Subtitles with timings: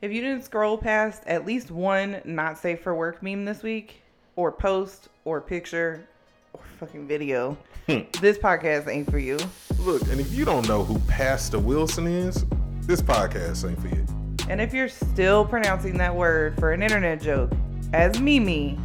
[0.00, 4.02] If you didn't scroll past at least one not safe for work meme this week,
[4.36, 6.06] or post, or picture,
[6.52, 7.56] or fucking video,
[7.88, 8.00] Hmm.
[8.20, 9.38] this podcast ain't for you.
[9.80, 12.44] Look, and if you don't know who Pastor Wilson is,
[12.82, 14.04] this podcast ain't for you.
[14.48, 17.50] And if you're still pronouncing that word for an internet joke
[17.92, 18.78] as Mimi,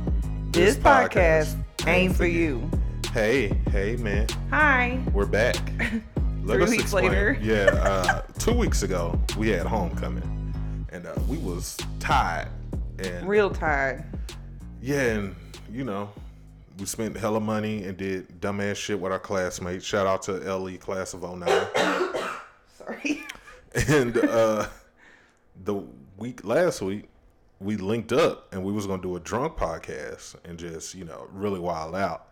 [0.52, 1.56] this, podcast,
[1.86, 2.68] ain't for you.
[3.14, 5.00] Hey, hey, man, Hi.
[5.14, 5.56] we're back.
[6.48, 7.10] Three weeks explain.
[7.10, 7.38] later.
[7.42, 10.33] Yeah, uh, two weeks ago we had homecoming,
[10.94, 12.48] and uh, we was tired,
[13.00, 14.04] and Real tired.
[14.82, 15.36] yeah, and
[15.72, 16.10] you know,
[16.80, 19.84] we spent hella money and did dumbass shit with our classmates.
[19.86, 21.48] Shout out to LE class of 09.
[22.78, 23.24] Sorry.
[23.88, 24.68] and uh
[25.64, 25.84] the
[26.18, 27.06] week last week
[27.60, 31.28] we linked up and we was gonna do a drunk podcast and just you know
[31.32, 32.28] really wild out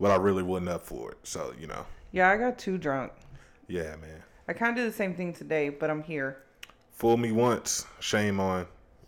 [0.00, 3.12] but i really wasn't up for it so you know Yeah, I got too drunk.
[3.68, 6.36] yeah man I kind of did the same thing today, but I'm here.
[6.96, 8.66] Fool me once shame on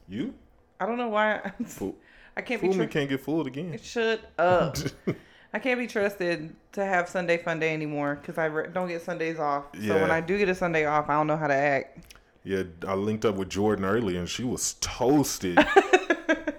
[0.08, 0.32] you
[0.80, 1.40] I don't know why.
[1.44, 1.96] I, fool,
[2.36, 4.76] I can't fool be me tr- can't get fooled again Shut up.
[5.06, 5.12] Uh,
[5.52, 9.02] I can't be trusted to have Sunday fun day anymore because I re- don't get
[9.02, 9.64] Sundays off.
[9.74, 12.14] So when I do get a Sunday off, I don't know how to act.
[12.44, 15.58] yeah i linked up with jordan early and she was toasted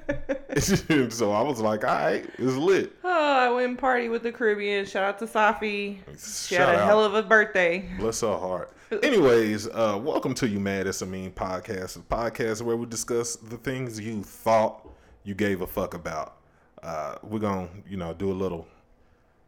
[1.10, 4.32] so i was like all right it's lit Oh, I went and party with the
[4.32, 4.86] Caribbean.
[4.86, 5.98] Shout out to Safi.
[6.18, 6.86] She Shout had a out.
[6.86, 7.90] hell of a birthday.
[7.98, 8.74] Bless her heart.
[9.04, 13.36] Anyways, uh, welcome to You Mad It's a Mean podcast, a podcast where we discuss
[13.38, 14.88] the things you thought
[15.24, 16.38] you gave a fuck about.
[16.84, 18.68] Uh, we're gonna, you know, do a little.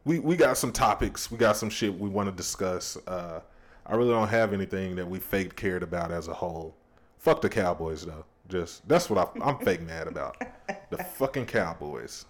[0.04, 1.30] We we got some topics.
[1.30, 2.96] We got some shit we want to discuss.
[3.06, 3.40] Uh,
[3.86, 6.74] I really don't have anything that we fake cared about as a whole.
[7.18, 8.24] Fuck the Cowboys though.
[8.48, 10.36] Just that's what I, I'm fake mad about.
[10.90, 12.26] The fucking Cowboys.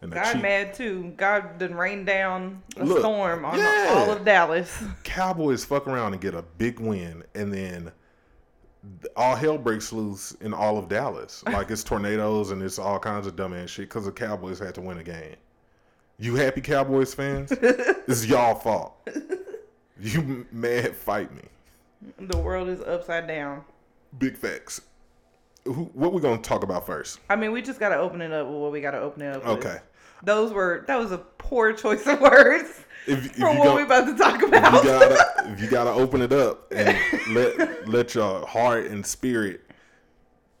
[0.00, 1.14] And the God cheap- mad too.
[1.16, 3.94] God done rained down a Look, storm on yeah.
[3.96, 4.82] all of Dallas.
[5.04, 7.92] Cowboys fuck around and get a big win, and then
[9.16, 11.44] all hell breaks loose in all of Dallas.
[11.46, 14.80] Like it's tornadoes and it's all kinds of dumbass shit because the Cowboys had to
[14.80, 15.36] win a game.
[16.18, 17.52] You happy Cowboys fans?
[17.52, 18.96] it's y'all fault.
[20.00, 20.96] You mad?
[20.96, 21.42] Fight me.
[22.18, 23.64] The world is upside down.
[24.18, 24.80] Big facts.
[25.64, 27.20] Who, what we gonna talk about first?
[27.30, 29.22] I mean, we just got to open it up with what we got to open
[29.22, 29.64] it up with.
[29.64, 29.78] Okay.
[30.24, 33.84] Those were, that was a poor choice of words If, if for what go- we're
[33.84, 34.72] about to talk if about.
[34.84, 36.96] you gotta if you gotta open it up and
[37.34, 39.60] let let your heart and spirit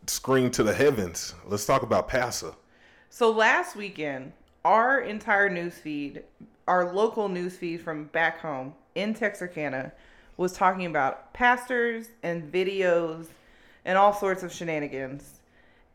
[0.06, 1.34] scream to the heavens.
[1.46, 2.54] Let's talk about Passa.
[3.10, 4.32] So last weekend,
[4.64, 6.22] our entire news feed,
[6.66, 9.92] our local news feed from back home in Texarkana,
[10.36, 13.26] was talking about pastors and videos
[13.84, 15.40] and all sorts of shenanigans.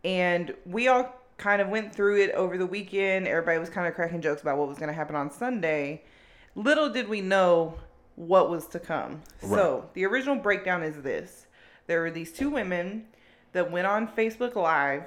[0.03, 3.27] And we all kind of went through it over the weekend.
[3.27, 6.03] Everybody was kind of cracking jokes about what was going to happen on Sunday.
[6.55, 7.75] Little did we know
[8.15, 9.21] what was to come.
[9.41, 11.45] So the original breakdown is this
[11.85, 13.05] there were these two women
[13.53, 15.05] that went on Facebook Live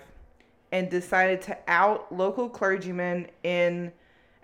[0.72, 3.92] and decided to out local clergymen in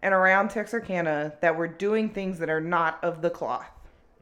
[0.03, 3.71] and around Texarkana that were doing things that are not of the cloth,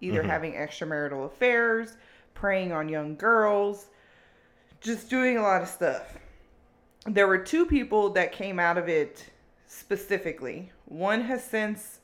[0.00, 0.30] either mm-hmm.
[0.30, 1.96] having extramarital affairs,
[2.34, 3.88] preying on young girls,
[4.84, 6.18] just doing a lot of stuff.
[7.06, 9.24] There were two people that came out of it
[9.66, 10.70] specifically.
[10.84, 12.00] One has since,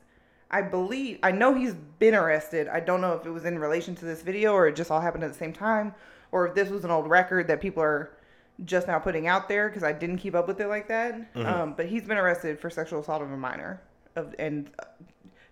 [0.50, 2.68] I believe, I know he's been arrested.
[2.68, 5.00] I don't know if it was in relation to this video or it just all
[5.00, 5.94] happened at the same time,
[6.32, 8.16] or if this was an old record that people are
[8.64, 11.14] just now putting out there because I didn't keep up with it like that.
[11.46, 13.80] Um, but he's been arrested for sexual assault of a minor,
[14.16, 14.84] of and uh,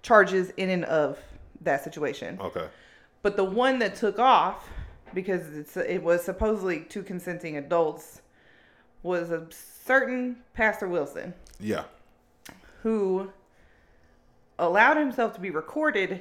[0.03, 1.19] charges in and of
[1.61, 2.39] that situation.
[2.41, 2.67] Okay.
[3.23, 4.69] But the one that took off
[5.15, 8.23] because it's it was supposedly two consenting adults
[9.03, 11.85] was a certain Pastor Wilson Yeah.
[12.83, 13.31] who
[14.59, 16.21] allowed himself to be recorded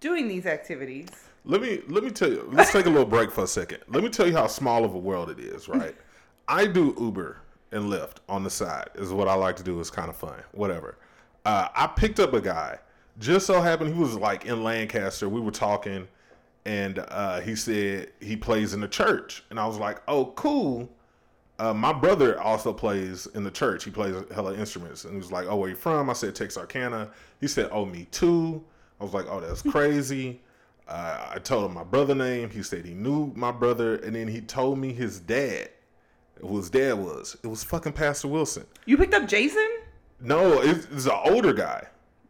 [0.00, 1.08] doing these activities.
[1.44, 2.48] Let me let me tell you.
[2.52, 3.78] Let's take a little break for a second.
[3.88, 5.94] Let me tell you how small of a world it is, right?
[6.48, 7.38] I do Uber
[7.72, 8.88] and Lyft on the side.
[8.94, 9.78] Is what I like to do.
[9.80, 10.42] It's kind of fun.
[10.52, 10.96] Whatever.
[11.44, 12.78] Uh, I picked up a guy.
[13.18, 15.28] Just so happened he was like in Lancaster.
[15.28, 16.06] We were talking,
[16.66, 20.90] and uh, he said he plays in the church, and I was like, "Oh, cool."
[21.58, 23.84] Uh, my brother also plays in the church.
[23.84, 27.10] He plays hella instruments, and he was like, "Oh, where you from?" I said Texarkana.
[27.40, 28.64] He said, "Oh, me too."
[29.00, 30.40] I was like, "Oh, that's crazy."
[30.88, 32.50] Uh, I told him my brother name.
[32.50, 35.70] He said he knew my brother, and then he told me his dad.
[36.40, 37.36] Who his dad was?
[37.44, 38.66] It was fucking Pastor Wilson.
[38.84, 39.66] You picked up Jason?
[40.20, 41.86] No, it's, it's an older guy.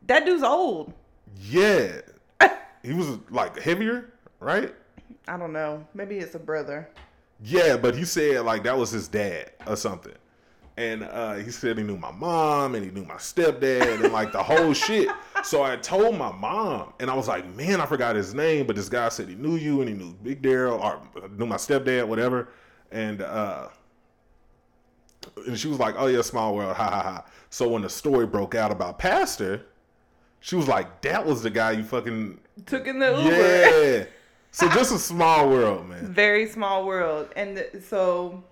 [0.07, 0.93] That dude's old.
[1.41, 2.03] Yeah,
[2.83, 4.75] he was like heavier, right?
[5.29, 5.87] I don't know.
[5.95, 6.89] Maybe it's a brother.
[7.43, 10.15] Yeah, but he said like that was his dad or something.
[10.79, 14.31] And uh, he said he knew my mom and he knew my stepdad and like
[14.33, 15.09] the whole shit.
[15.43, 18.77] So I told my mom and I was like, man, I forgot his name, but
[18.77, 21.01] this guy said he knew you and he knew Big Daryl or
[21.31, 22.49] knew my stepdad, whatever.
[22.91, 23.69] and uh,
[25.47, 28.27] and she was like, "Oh yeah, small world, ha ha ha." So when the story
[28.27, 29.67] broke out about Pastor,
[30.41, 33.31] she was like, "That was the guy you fucking Took in the Uber.
[33.31, 34.05] yeah."
[34.57, 36.07] So just a small world, man.
[36.07, 37.29] Very small world.
[37.37, 38.43] And th- so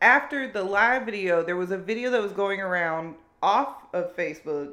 [0.00, 4.72] after the live video, there was a video that was going around off of Facebook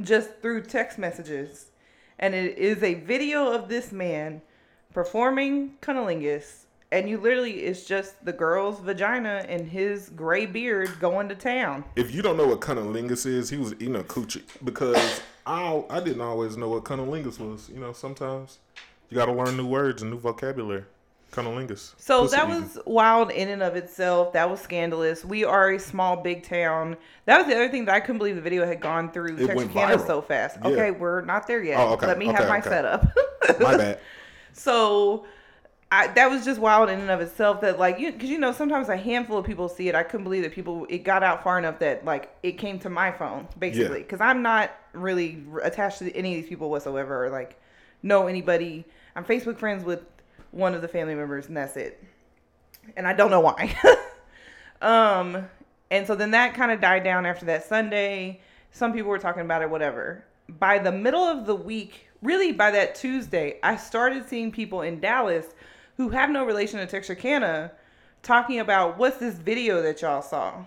[0.00, 1.72] just through text messages.
[2.18, 4.40] And it is a video of this man
[4.94, 6.64] performing cunnilingus.
[6.90, 11.84] And you literally, it's just the girl's vagina and his gray beard going to town.
[11.96, 16.00] If you don't know what cunnilingus is, he was eating a coochie because I I
[16.00, 17.68] didn't always know what cunnilingus was.
[17.68, 18.58] You know, sometimes
[19.10, 20.84] you got to learn new words and new vocabulary.
[21.32, 21.94] Cunnilingus.
[21.96, 22.62] So Pussy that eating.
[22.62, 24.32] was wild in and of itself.
[24.32, 25.24] That was scandalous.
[25.24, 26.96] We are a small, big town.
[27.26, 29.54] That was the other thing that I couldn't believe the video had gone through It
[29.54, 30.06] went Texarkana viral.
[30.06, 30.58] so fast.
[30.60, 30.68] Yeah.
[30.70, 31.78] Okay, we're not there yet.
[31.78, 32.68] Oh, okay, Let me okay, have my okay.
[32.68, 33.04] setup.
[33.60, 34.00] my bad.
[34.52, 35.24] so
[35.92, 37.60] I, that was just wild in and of itself.
[37.60, 39.94] That like you, because you know sometimes a handful of people see it.
[39.94, 42.90] I couldn't believe that people it got out far enough that like it came to
[42.90, 44.00] my phone basically.
[44.00, 47.60] Because I'm not really attached to any of these people whatsoever, or like
[48.02, 48.84] know anybody.
[49.16, 50.04] I'm Facebook friends with
[50.50, 52.02] one of the family members, and that's it.
[52.96, 53.76] And I don't know why.
[54.82, 55.48] um,
[55.90, 58.40] and so then that kind of died down after that Sunday.
[58.70, 60.24] Some people were talking about it, whatever.
[60.48, 65.00] By the middle of the week, really by that Tuesday, I started seeing people in
[65.00, 65.46] Dallas
[65.96, 67.72] who have no relation to Texarkana
[68.22, 70.64] talking about what's this video that y'all saw.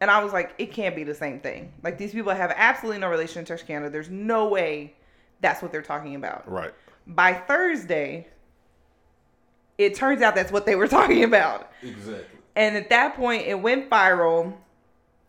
[0.00, 1.72] And I was like, it can't be the same thing.
[1.82, 3.90] Like these people have absolutely no relation to Texarkana.
[3.90, 4.94] There's no way
[5.40, 6.72] that's what they're talking about Right.
[7.14, 8.26] By Thursday,
[9.78, 11.70] it turns out that's what they were talking about.
[11.82, 12.24] Exactly.
[12.56, 14.54] And at that point, it went viral.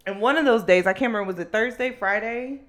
[0.06, 2.62] And one of those days, I can't remember, was it Thursday, Friday?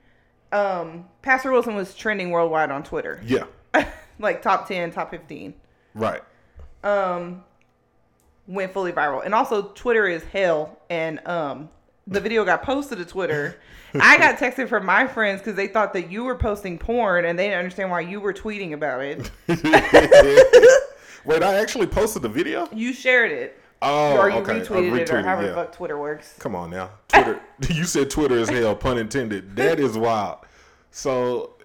[0.52, 3.44] Um, Pastor Wilson was trending worldwide on Twitter, Yeah.
[4.18, 5.54] like top 10, top 15.
[5.94, 6.20] Right.
[6.84, 7.42] Um,
[8.46, 9.24] went fully viral.
[9.24, 10.78] And also, Twitter is hell.
[10.90, 11.70] And um,
[12.06, 13.56] the video got posted to Twitter.
[13.94, 17.38] I got texted from my friends because they thought that you were posting porn and
[17.38, 19.30] they didn't understand why you were tweeting about it.
[21.24, 22.68] Wait, I actually posted the video.
[22.72, 23.58] You shared it.
[23.82, 24.52] Oh, or you okay.
[24.52, 25.48] I retweeted it, or however yeah.
[25.48, 26.36] the fuck Twitter works.
[26.38, 27.40] Come on now, Twitter.
[27.68, 29.56] you said Twitter is hell, pun intended.
[29.56, 30.38] That is wild.
[30.92, 31.56] So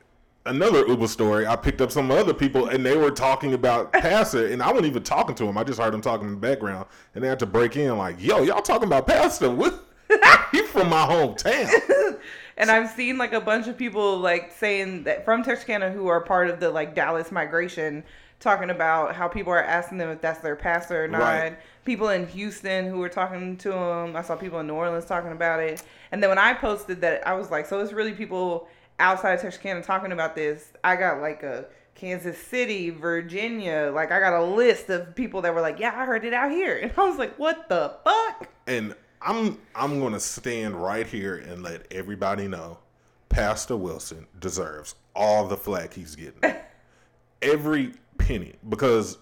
[0.47, 1.45] another Uber story.
[1.45, 4.87] I picked up some other people, and they were talking about Pastor, and I wasn't
[4.87, 5.59] even talking to them.
[5.59, 8.19] I just heard them talking in the background, and they had to break in like,
[8.19, 9.51] "Yo, y'all talking about Pastor?
[9.51, 9.86] What?
[10.51, 12.19] he from my hometown."
[12.59, 16.21] And I've seen like a bunch of people like saying that from Texarkana who are
[16.21, 18.03] part of the like Dallas migration,
[18.39, 21.21] talking about how people are asking them if that's their pastor or not.
[21.21, 21.59] Right.
[21.85, 24.15] People in Houston who were talking to them.
[24.15, 25.83] I saw people in New Orleans talking about it.
[26.11, 28.67] And then when I posted that, I was like, so it's really people
[28.99, 30.73] outside of Texarkana talking about this.
[30.83, 33.91] I got like a Kansas City, Virginia.
[33.93, 36.51] Like I got a list of people that were like, yeah, I heard it out
[36.51, 36.77] here.
[36.81, 38.49] And I was like, what the fuck?
[38.67, 38.95] and
[39.27, 42.79] I'm I'm gonna stand right here and let everybody know
[43.27, 46.55] Pastor Wilson deserves all the flack he's getting.
[47.41, 48.53] Every penny.
[48.69, 49.17] Because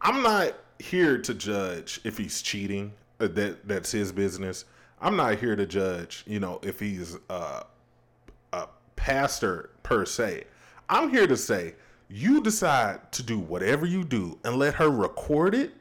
[0.00, 2.92] I'm not here to judge if he's cheating.
[3.18, 4.66] Uh, That that's his business.
[5.00, 7.64] I'm not here to judge, you know, if he's uh,
[8.52, 10.44] a pastor per se.
[10.88, 11.74] I'm here to say
[12.08, 15.72] you decide to do whatever you do and let her record it.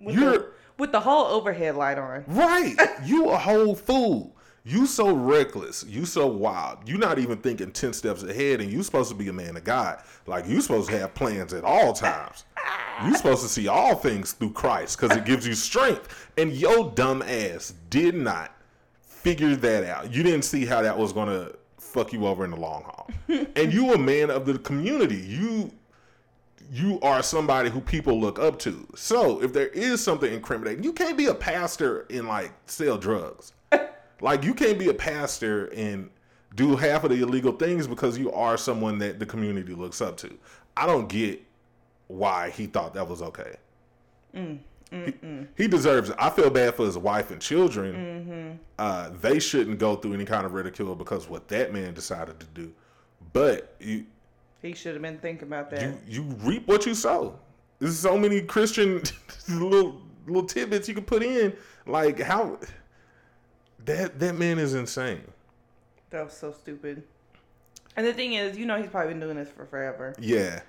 [0.00, 2.24] With You're with the whole overhead light on.
[2.26, 2.76] Right.
[3.04, 4.34] You a whole fool.
[4.64, 5.84] You so reckless.
[5.84, 6.86] You so wild.
[6.86, 9.64] You not even thinking 10 steps ahead and you supposed to be a man of
[9.64, 10.02] God.
[10.26, 12.44] Like you supposed to have plans at all times.
[13.04, 16.30] You supposed to see all things through Christ because it gives you strength.
[16.36, 18.52] And your dumb ass did not
[19.00, 20.12] figure that out.
[20.12, 23.10] You didn't see how that was going to fuck you over in the long haul.
[23.56, 25.16] and you a man of the community.
[25.16, 25.70] You
[26.70, 28.86] you are somebody who people look up to.
[28.94, 33.52] So if there is something incriminating, you can't be a pastor and like sell drugs.
[34.20, 36.10] like you can't be a pastor and
[36.54, 40.16] do half of the illegal things because you are someone that the community looks up
[40.18, 40.36] to.
[40.76, 41.42] I don't get
[42.08, 43.56] why he thought that was okay.
[44.34, 44.58] Mm,
[44.90, 45.46] mm, he, mm.
[45.56, 46.16] he deserves it.
[46.18, 47.94] I feel bad for his wife and children.
[47.94, 48.56] Mm-hmm.
[48.78, 52.46] Uh, they shouldn't go through any kind of ridicule because what that man decided to
[52.46, 52.72] do.
[53.32, 54.06] But you,
[54.62, 55.82] He should have been thinking about that.
[55.82, 57.38] you you reap what you sow.
[57.78, 59.02] There's so many Christian
[59.48, 61.54] little little tidbits you can put in.
[61.86, 62.58] Like how
[63.84, 65.22] that that man is insane.
[66.10, 67.02] That was so stupid.
[67.96, 70.14] And the thing is, you know, he's probably been doing this for forever.
[70.20, 70.60] Yeah.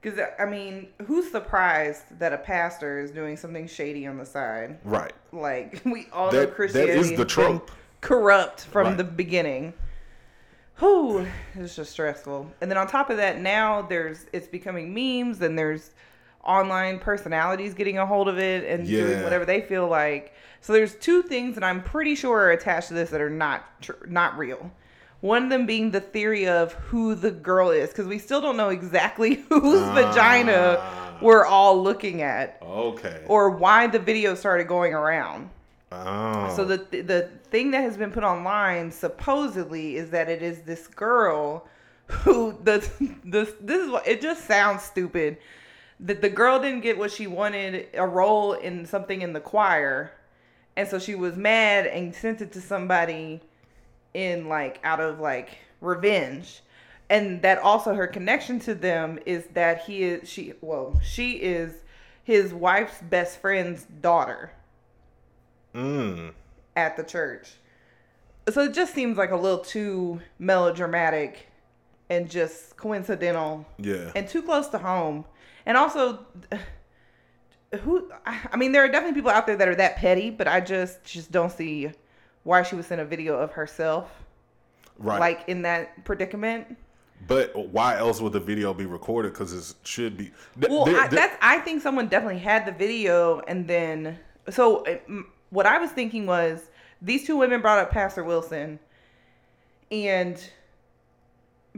[0.00, 4.26] Because uh, I mean, who's surprised that a pastor is doing something shady on the
[4.26, 4.78] side?
[4.84, 5.12] Right.
[5.32, 7.70] Like we all That- know Christianity is the trope.
[8.00, 8.96] corrupt from Right.
[8.96, 9.74] the beginning.
[10.78, 12.50] Whew, it's just stressful.
[12.60, 15.90] And then on top of that, now there's it's becoming memes and there's
[16.44, 20.32] online personalities getting a hold of it and doing whatever they feel like.
[20.60, 23.64] So there's two things that I'm pretty sure are attached to this that are not
[23.82, 24.70] tr- not real.
[25.20, 28.56] One of them being the theory of who the girl is, because we still don't
[28.56, 31.18] know exactly whose vagina Ah.
[31.20, 33.24] we're all looking at, Okay.
[33.26, 35.50] or why the video started going around.
[35.92, 36.52] Oh.
[36.56, 40.86] So the the thing that has been put online supposedly is that it is this
[40.86, 41.66] girl
[42.06, 42.86] who the
[43.24, 45.38] this this is what it just sounds stupid.
[46.00, 50.12] That the girl didn't get what she wanted a role in something in the choir.
[50.76, 53.40] And so she was mad and sent it to somebody
[54.14, 56.62] in like out of like revenge.
[57.10, 61.72] And that also her connection to them is that he is she well she is
[62.22, 64.52] his wife's best friend's daughter
[65.74, 66.32] Mm.
[66.76, 67.50] at the church.
[68.50, 71.46] So it just seems like a little too melodramatic
[72.08, 74.10] and just coincidental Yeah.
[74.16, 75.24] and too close to home.
[75.66, 76.24] And also
[77.82, 80.60] who I mean there are definitely people out there that are that petty, but I
[80.60, 81.90] just just don't see
[82.44, 84.10] why she would send a video of herself
[84.96, 85.20] Right.
[85.20, 86.76] like in that predicament.
[87.26, 89.32] but why else would the video be recorded?
[89.32, 90.30] Because it should be.
[90.58, 94.18] th- Well, there- I, that's I think someone definitely had the video, and then
[94.50, 94.84] so
[95.50, 96.70] what I was thinking was
[97.02, 98.78] these two women brought up Pastor Wilson,
[99.90, 100.38] and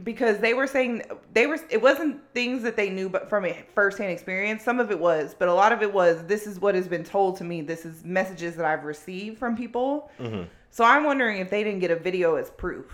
[0.03, 3.53] because they were saying they were it wasn't things that they knew but from a
[3.75, 6.73] firsthand experience some of it was but a lot of it was this is what
[6.73, 10.47] has been told to me this is messages that i've received from people Mhm.
[10.71, 12.85] so i'm wondering if they didn't get a video as proof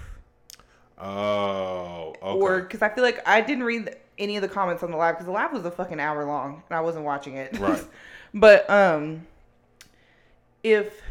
[1.00, 2.14] Oh.
[2.22, 2.40] Okay.
[2.40, 5.14] or because I feel like I didn't read any of the comments on the live
[5.16, 7.58] because the live was a fucking hour long and I wasn't watching it.
[7.60, 7.84] Right.
[8.34, 9.26] but um,
[10.74, 11.02] if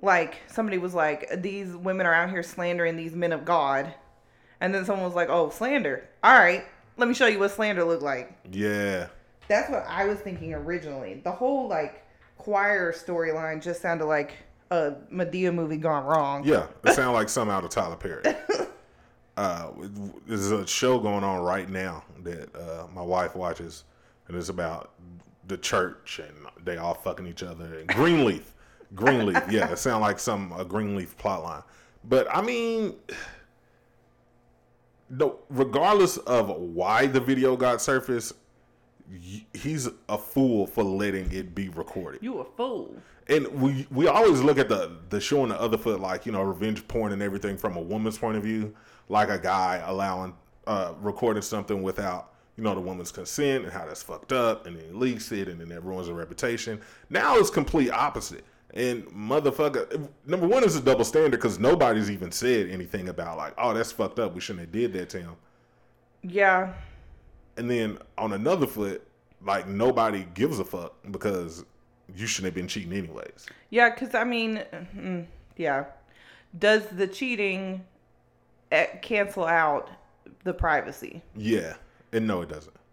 [0.00, 3.92] like somebody was like, these women are out here slandering these men of God,
[4.60, 6.08] and then someone was like, oh, slander.
[6.22, 6.64] All right,
[6.96, 8.32] let me show you what slander looked like.
[8.50, 9.08] yeah.
[9.46, 11.20] That's what I was thinking originally.
[11.22, 12.02] The whole like
[12.38, 14.32] choir storyline just sounded like
[14.70, 16.44] a Madea movie gone wrong.
[16.44, 16.66] Yeah.
[16.84, 18.22] It sounds like something out of Tyler Perry.
[19.36, 19.70] uh,
[20.26, 23.84] there's a show going on right now that uh, my wife watches,
[24.28, 24.92] and it's about
[25.46, 27.80] the church and they all fucking each other.
[27.80, 28.53] And Greenleaf,
[28.94, 31.64] Greenleaf, yeah, it sounds like some a Greenleaf plotline.
[32.04, 32.94] But I mean,
[35.10, 38.34] no, regardless of why the video got surfaced,
[39.52, 42.94] he's a fool for letting it be recorded You a fool.
[43.28, 46.42] and we we always look at the the on the other foot like you know
[46.42, 48.74] revenge porn and everything from a woman's point of view
[49.10, 50.34] like a guy allowing
[50.66, 54.76] uh recording something without you know the woman's consent and how that's fucked up and
[54.78, 59.04] then he leaks it and then that ruins her reputation now it's complete opposite and
[59.08, 63.74] motherfucker number one is a double standard because nobody's even said anything about like oh
[63.74, 65.36] that's fucked up we shouldn't have did that to him
[66.22, 66.72] Yeah.
[67.56, 69.06] and then on another foot
[69.44, 71.64] like nobody gives a fuck because
[72.16, 74.62] you shouldn't have been cheating anyways Yeah, because I mean,
[74.96, 75.84] mm, yeah.
[76.58, 77.84] Does the cheating
[78.70, 79.90] eh, cancel out
[80.44, 81.22] the privacy?
[81.34, 81.74] Yeah,
[82.12, 82.76] and no, it doesn't.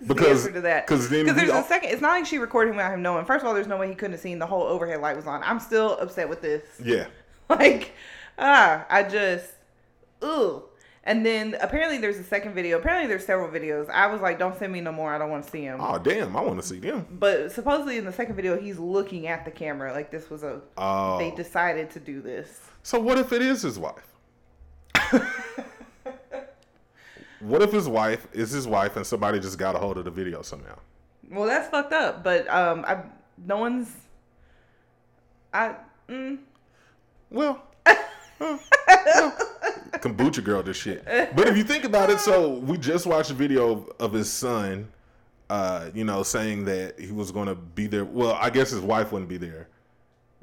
[0.00, 0.86] The Because answer to that.
[0.86, 1.90] because then Because there's all- a second.
[1.90, 3.24] It's not like she recorded him without him knowing.
[3.24, 5.26] First of all, there's no way he couldn't have seen the whole overhead light was
[5.26, 5.42] on.
[5.42, 6.62] I'm still upset with this.
[6.82, 7.06] yeah,
[7.48, 7.92] Like,
[8.38, 9.52] ah, I just,
[10.22, 10.62] ugh.
[11.02, 12.78] And then apparently there's a second video.
[12.78, 13.88] Apparently there's several videos.
[13.88, 15.12] I was like, don't send me no more.
[15.14, 15.80] I don't want to see him.
[15.80, 17.06] oh damn, I want to see them.
[17.10, 19.92] But supposedly in the second video, he's looking at the camera.
[19.94, 20.60] Like this was a.
[20.76, 22.60] Oh, They decided to do this.
[22.82, 24.06] so what if it is his wife?
[27.40, 30.10] what if his wife is his wife and somebody just got a hold of the
[30.10, 30.78] video somehow?
[31.30, 32.22] Well, that's fucked up.
[32.22, 33.02] But um, I
[33.44, 33.92] no one's.
[35.52, 35.74] I
[36.08, 36.38] mm,
[37.30, 37.98] Well, huh,
[38.38, 39.36] well,
[39.94, 41.04] kombucha girl, this shit.
[41.04, 44.30] But if you think about it, so we just watched a video of, of his
[44.30, 44.88] son,
[45.48, 48.04] uh, you know, saying that he was going to be there.
[48.04, 49.68] Well, I guess his wife wouldn't be there.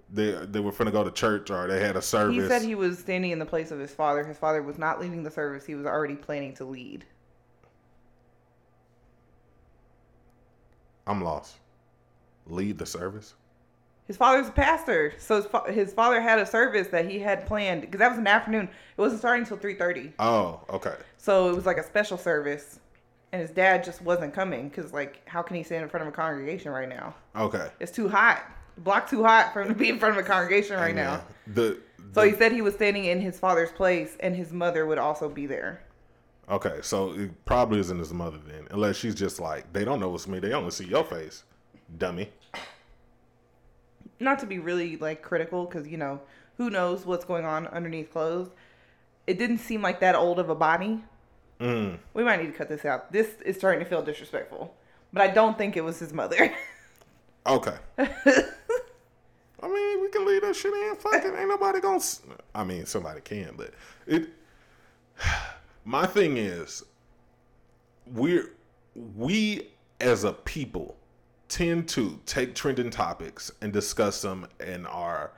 [0.10, 2.36] They they were finna go to church or they had a service.
[2.44, 4.24] he said he was standing in the place of his father.
[4.24, 5.66] His father was not leading the service.
[5.66, 7.06] He was already planning to lead.
[11.06, 11.56] I'm lost.
[12.48, 13.34] Lead the service.
[14.06, 17.46] His father's a pastor, so his, fa- his father had a service that he had
[17.46, 18.70] planned because that was an afternoon.
[18.98, 20.14] It wasn't starting until three thirty.
[20.20, 20.96] Oh, okay.
[21.18, 22.80] so it was like a special service,
[23.34, 26.14] and his dad just wasn't coming because like how can he stand in front of
[26.14, 27.16] a congregation right now?
[27.36, 27.68] Okay.
[27.82, 28.46] It's too hot.
[28.78, 31.24] The block too hot for him to be in front of a congregation right now.
[31.48, 31.54] Yeah.
[31.54, 31.82] The,
[32.14, 35.28] So he said he was standing in his father's place, and his mother would also
[35.30, 35.82] be there.
[36.50, 40.14] okay, so it probably isn't his mother then, unless she's just like they don't know
[40.16, 40.40] it's me.
[40.40, 41.44] They only see your face,
[41.98, 42.30] dummy.
[44.20, 46.22] Not to be really like critical, because you know
[46.58, 48.50] who knows what's going on underneath clothes.
[49.28, 51.04] It didn't seem like that old of a body.
[51.60, 51.98] Mm.
[52.14, 53.12] We might need to cut this out.
[53.12, 54.74] This is starting to feel disrespectful.
[55.12, 56.54] but I don't think it was his mother.
[57.48, 57.78] Okay.
[60.08, 60.96] We can leave that shit in.
[60.96, 61.36] Fucking.
[61.36, 61.98] Ain't nobody gonna.
[61.98, 62.22] s-
[62.56, 63.74] I mean, somebody can, but
[64.06, 64.30] it.
[65.86, 66.84] My thing is,
[68.14, 68.52] we're
[69.16, 69.70] we
[70.02, 70.96] as a people
[71.50, 75.32] tend to take trending topics and discuss them and are,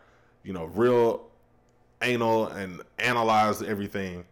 [0.43, 1.27] you know, real
[2.01, 4.25] anal and analyze everything.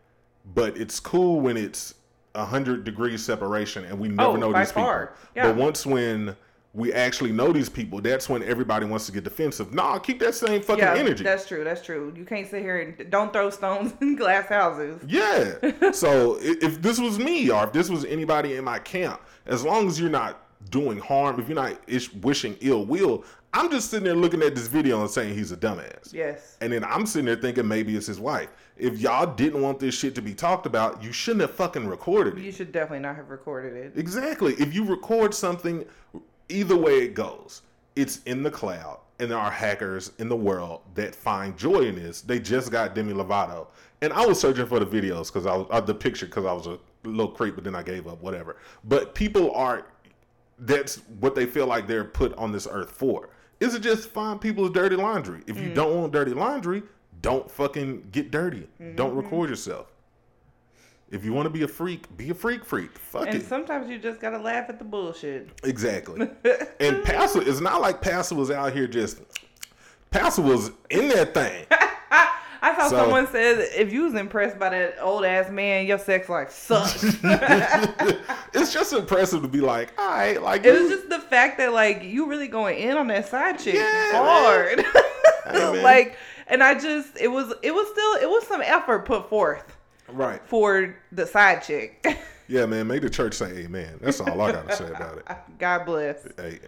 [0.56, 1.94] But it's cool when it's
[2.36, 5.08] a hundred degrees separation and we never Oh, know these people.
[5.36, 5.48] Yeah.
[5.48, 6.36] But once when
[6.78, 9.74] we actually know these people, that's when everybody wants to get defensive.
[9.74, 11.24] Nah, keep that same fucking yeah, energy.
[11.24, 11.64] that's true.
[11.64, 12.14] That's true.
[12.16, 15.02] You can't sit here and don't throw stones in glass houses.
[15.08, 15.56] Yeah.
[15.92, 19.88] so if this was me or if this was anybody in my camp, as long
[19.88, 24.06] as you're not doing harm, if you're not ish- wishing ill will, I'm just sitting
[24.06, 26.14] there looking at this video and saying he's a dumbass.
[26.14, 26.58] Yes.
[26.62, 28.50] And then I'm sitting there thinking maybe it's his wife.
[28.78, 32.38] If y'all didn't want this shit to be talked about, you shouldn't have fucking recorded
[32.38, 32.44] it.
[32.44, 33.94] You should definitely not have recorded it.
[33.96, 34.54] Exactly.
[34.60, 35.86] If you record something,
[36.50, 37.62] either way it goes,
[37.96, 41.96] it's in the cloud, and there are hackers in the world that find joy in
[41.96, 42.22] this.
[42.22, 43.68] They just got Demi Lovato,
[44.02, 46.54] and I was searching for the videos because I was uh, the picture because I
[46.54, 48.22] was a little creep, but then I gave up.
[48.22, 48.58] Whatever.
[48.84, 49.88] But people are.
[50.60, 53.30] That's what they feel like they're put on this earth for.
[53.60, 55.42] Is it just find people's dirty laundry?
[55.48, 56.84] If you don't want dirty laundry,
[57.22, 58.68] don't fucking get dirty.
[58.96, 59.92] Don't record yourself.
[61.10, 62.98] If you want to be a freak, be a freak freak.
[62.98, 63.46] Fuck And it.
[63.46, 65.50] sometimes you just gotta laugh at the bullshit.
[65.64, 66.28] Exactly.
[66.82, 69.22] and Pastor, it's not like Pastor was out here just.
[70.12, 71.66] Pastor was in that thing.
[72.60, 76.00] I saw So- someone said if you was impressed by that old ass man, your
[76.00, 77.04] sex life sucks.
[78.54, 81.72] it's just impressive to be like, all right, like it was just the fact that
[81.72, 84.84] like you really going in on that side chick Yeah, hard.
[85.50, 89.30] Hey, like, and I just it was it was still it was some effort put
[89.30, 89.77] forth
[90.10, 90.42] right.
[90.46, 92.06] for the side chick.
[92.50, 92.88] Yeah, man.
[92.88, 94.00] Make the church say amen.
[94.00, 95.26] That's all I gotta say about it.
[95.60, 96.26] God bless.
[96.38, 96.60] Hey,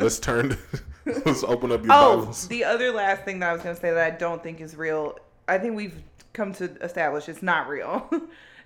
[0.00, 0.58] let's turn.
[1.06, 2.48] let's open up your Oh, Bibles.
[2.48, 4.74] the other last thing that I was going to say that I don't think is
[4.74, 8.10] real, I think we've come to establish it's not real,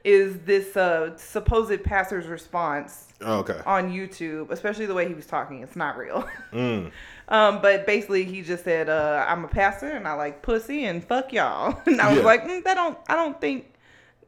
[0.04, 3.60] is this uh, supposed pastor's response Okay.
[3.66, 5.62] on YouTube, especially the way he was talking.
[5.62, 6.26] It's not real.
[6.54, 6.90] Mm.
[7.28, 11.04] um, but basically, he just said, uh, "I'm a pastor and I like pussy and
[11.04, 12.24] fuck y'all." And I was Yeah.
[12.24, 12.96] like, mm, "That don't.
[13.06, 13.66] I don't think."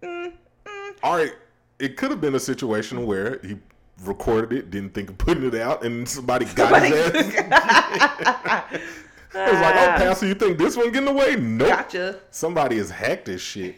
[0.04, 0.32] Mm,
[0.66, 0.94] mm.
[1.02, 1.32] All right.
[1.78, 3.56] It could have been a situation where he
[4.04, 6.92] recorded it, didn't think of putting it out, and somebody got his
[7.34, 8.72] ass.
[8.72, 8.80] it
[9.34, 11.36] was like, oh, Pastor, you think this one getting away?
[11.36, 11.68] Nope.
[11.68, 12.20] Gotcha.
[12.30, 13.76] Somebody has hacked this shit.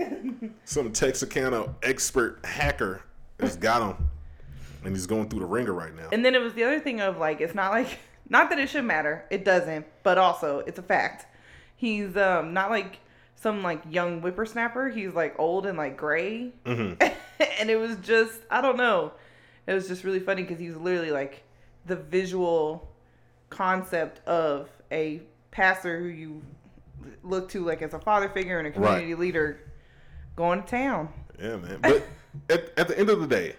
[0.65, 3.03] Some Texarkana expert hacker
[3.41, 4.09] has got him,
[4.85, 6.09] and he's going through the wringer right now.
[6.13, 8.69] And then it was the other thing of like, it's not like, not that it
[8.69, 9.25] should matter.
[9.31, 11.27] It doesn't, but also it's a fact.
[11.77, 12.99] He's um not like
[13.37, 14.89] some like young whippersnapper.
[14.89, 16.53] He's like old and like gray.
[16.65, 17.01] Mhm.
[17.61, 19.13] and it was just, I don't know.
[19.67, 21.43] It was just really funny because he's literally like
[21.87, 22.89] the visual
[23.51, 25.21] concept of a
[25.51, 26.43] pastor who you
[27.23, 28.89] look to like as a father figure and a Right.
[28.95, 29.61] community leader
[30.35, 31.09] going to town.
[31.41, 31.79] Yeah, man.
[31.83, 32.05] But
[32.51, 33.55] at, at the end of the day,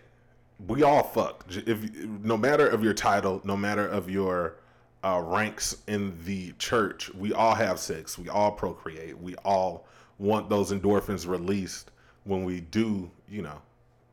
[0.67, 1.45] we all fuck.
[1.49, 4.55] If no matter of your title, no matter of your
[5.03, 8.17] uh, ranks in the church, we all have sex.
[8.17, 9.17] We all procreate.
[9.19, 11.91] We all want those endorphins released
[12.23, 13.61] when we do, you know,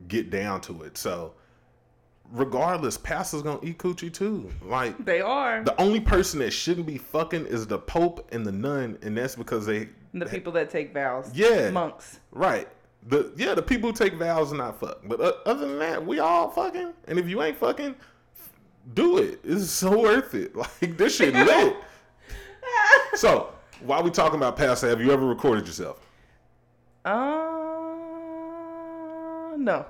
[0.09, 0.97] get down to it.
[0.97, 1.33] So,
[2.31, 4.51] regardless, pastor's gonna eat coochie too.
[4.63, 8.53] Like They are the only person that shouldn't be fucking is the pope and the
[8.53, 11.31] nun, and that's because they the people that take vows.
[11.35, 11.71] Yeah.
[11.71, 12.21] monks.
[12.31, 12.69] Right.
[13.07, 15.01] The yeah, the people who take vows and not fuck.
[15.05, 16.93] But uh, other than that, we all fucking.
[17.07, 17.95] And if you ain't fucking,
[18.93, 19.41] do it.
[19.45, 20.55] It's so worth it.
[20.83, 21.77] Like this shit lit.
[23.15, 26.01] so while we talking about pastor, have you ever recorded yourself?
[27.05, 27.13] Uh,
[29.57, 29.87] no.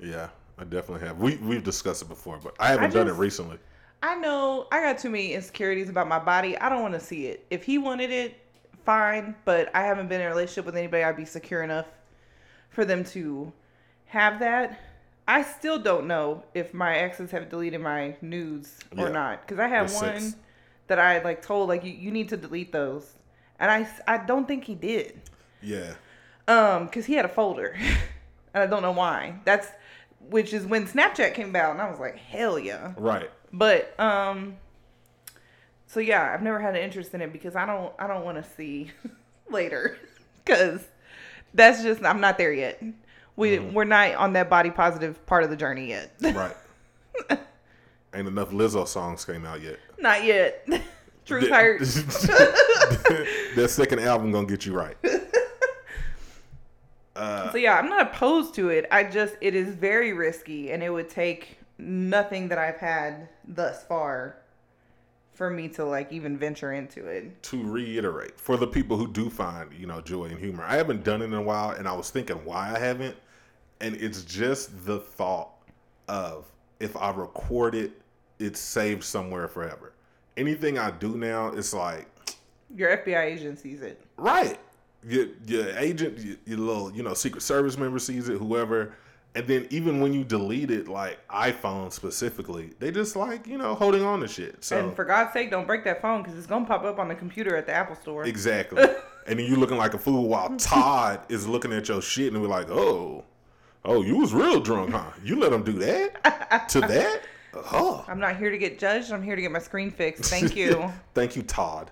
[0.00, 1.18] Yeah, I definitely have.
[1.18, 3.58] We we've discussed it before, but I haven't I done it recently.
[4.02, 6.58] I know I got too many insecurities about my body.
[6.58, 7.46] I don't want to see it.
[7.50, 8.36] If he wanted it,
[8.84, 9.36] fine.
[9.44, 11.86] But I haven't been in a relationship with anybody I'd be secure enough
[12.70, 13.52] for them to
[14.06, 14.78] have that.
[15.26, 19.12] I still don't know if my exes have deleted my nudes or Yeah.
[19.12, 19.40] not.
[19.42, 20.36] Because I have There's one six.
[20.88, 23.14] that I like told like you, you need to delete those,
[23.60, 25.20] and I I don't think he did.
[25.60, 25.94] Yeah.
[26.48, 27.76] Um, because he had a folder,
[28.54, 29.36] and I don't know why.
[29.44, 29.68] That's
[30.28, 32.92] which is when Snapchat came out, and I was like, hell yeah.
[32.96, 33.30] Right.
[33.52, 34.56] But um,
[35.86, 38.42] so yeah, I've never had an interest in it because I don't I don't want
[38.42, 38.90] to see
[39.50, 39.96] later,
[40.44, 40.80] because
[41.54, 42.82] that's just I'm not there yet.
[43.36, 46.12] We we're not on that body positive part of the journey yet.
[46.22, 46.56] Right.
[48.14, 49.78] Ain't enough Lizzo songs came out yet.
[49.98, 50.68] not yet.
[51.24, 51.94] Truth That- hurts.
[53.56, 54.96] that second album gonna get you right.
[57.14, 58.86] Uh, So yeah, I'm not opposed to it.
[58.90, 63.84] I just it is very risky and it would take nothing that I've had thus
[63.84, 64.36] far
[65.42, 67.42] for me to like even venture into it.
[67.42, 71.02] to reiterate for the people who do find you know joy and humor i haven't
[71.02, 73.16] done it in a while and i was thinking why i haven't
[73.80, 75.50] and it's just the thought
[76.06, 76.44] of
[76.78, 77.90] if i record it
[78.38, 79.94] it's saved somewhere forever
[80.36, 82.06] anything i do now it's like
[82.76, 84.00] Your FBI agent sees it.
[84.18, 84.60] right
[85.02, 88.94] your, your agent your, your little you know secret service member sees it whoever
[89.34, 93.74] and then even when you delete it like iphone specifically they just like you know
[93.74, 96.46] holding on to shit so And for God's sake, don't break that phone because it's
[96.46, 98.24] gonna pop up on the computer at the Apple Store.
[98.24, 98.82] Exactly.
[99.26, 102.42] and then you looking like a fool while Todd is looking at your shit and
[102.42, 103.24] we're like, oh,
[103.84, 105.10] oh, you was real drunk, huh?
[105.24, 107.22] You let him do that to that?
[107.54, 109.12] Oh, I'm not here to get judged.
[109.12, 110.24] I'm here to get my screen fixed.
[110.30, 110.90] Thank you.
[111.14, 111.90] Thank you, Todd.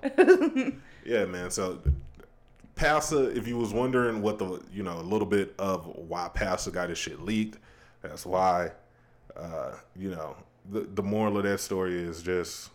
[1.05, 1.51] yeah, man.
[1.51, 1.79] So,
[2.81, 6.71] Passa, if you was wondering what the you know a little bit of why Passa
[6.73, 7.59] got his shit leaked,
[8.03, 8.71] that's why.
[9.37, 10.37] Uh, you know,
[10.71, 12.71] the the moral of that story is just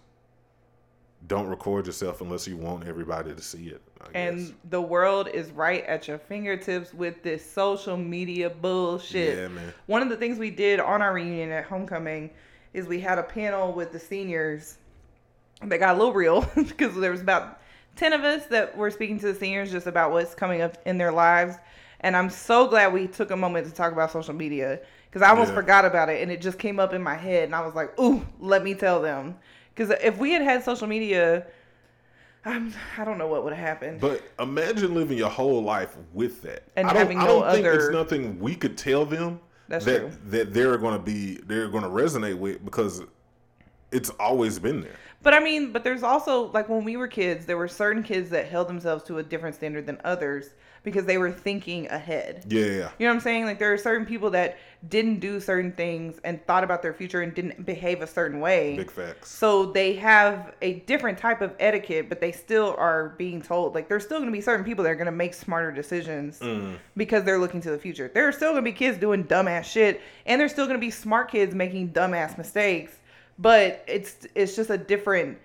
[1.27, 3.81] don't record yourself unless you want everybody to see it.
[3.99, 4.13] I guess.
[4.13, 9.37] and the world is right at your fingertips with this social media bullshit.
[9.37, 9.73] Yeah, man.
[9.87, 12.29] One of the things we did on our reunion at homecoming
[12.73, 14.77] is we had a panel with the seniors
[15.63, 17.59] that got a little real because there was about
[17.95, 20.97] 10 of us that were speaking to the seniors just about what's coming up in
[20.97, 21.55] their lives.
[22.01, 24.79] And I'm so glad we took a moment to talk about social media
[25.10, 25.55] because I almost Yeah.
[25.55, 27.97] forgot about it and it just came up in my head and I was like,
[27.99, 29.36] ooh, let me tell them.
[29.73, 31.45] Because if we had had social media,
[32.43, 33.99] I'm, I don't know what would have happened.
[34.01, 36.63] But imagine living your whole life with that.
[36.75, 39.86] And I don't, having I don't think other- it's nothing we could tell them That's
[39.86, 40.12] that true.
[40.27, 43.01] that they're going to be they're going to resonate with because
[43.91, 44.95] it's always been there.
[45.25, 48.29] But I mean, but there's also like when we were kids, there were certain kids
[48.29, 50.51] that held themselves to a different standard than others
[50.83, 52.45] because they were thinking ahead.
[52.47, 52.69] Yeah, yeah.
[52.69, 53.45] You know what I'm saying?
[53.45, 57.23] Like there are certain people that didn't do certain things and thought about their future
[57.23, 58.77] and didn't behave a certain way.
[58.77, 59.31] Big facts.
[59.31, 63.89] So they have a different type of etiquette, but they still are being told like
[63.89, 66.77] there's still going to be certain people that are going to make smarter decisions Mm.
[66.95, 68.11] because they're looking to the future.
[68.13, 70.85] There are still going to be kids doing dumbass shit, and there's still going to
[70.85, 72.99] be smart kids making dumbass mistakes.
[73.37, 75.37] But it's it's just a different.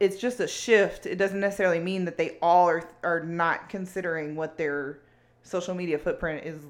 [0.00, 1.06] It's just a shift.
[1.06, 4.98] It doesn't necessarily mean that they all are are not considering what their
[5.42, 6.60] social media footprint is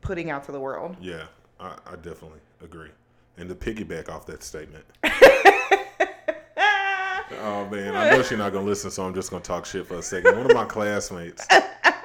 [0.00, 0.96] putting out to the world.
[1.00, 1.24] Yeah,
[1.58, 2.90] I, I definitely agree.
[3.36, 4.84] And to piggyback off that statement.
[5.04, 5.10] oh
[7.70, 10.02] man, I know she's not gonna listen, so I'm just gonna talk shit for a
[10.02, 10.36] second.
[10.36, 11.46] One of my classmates.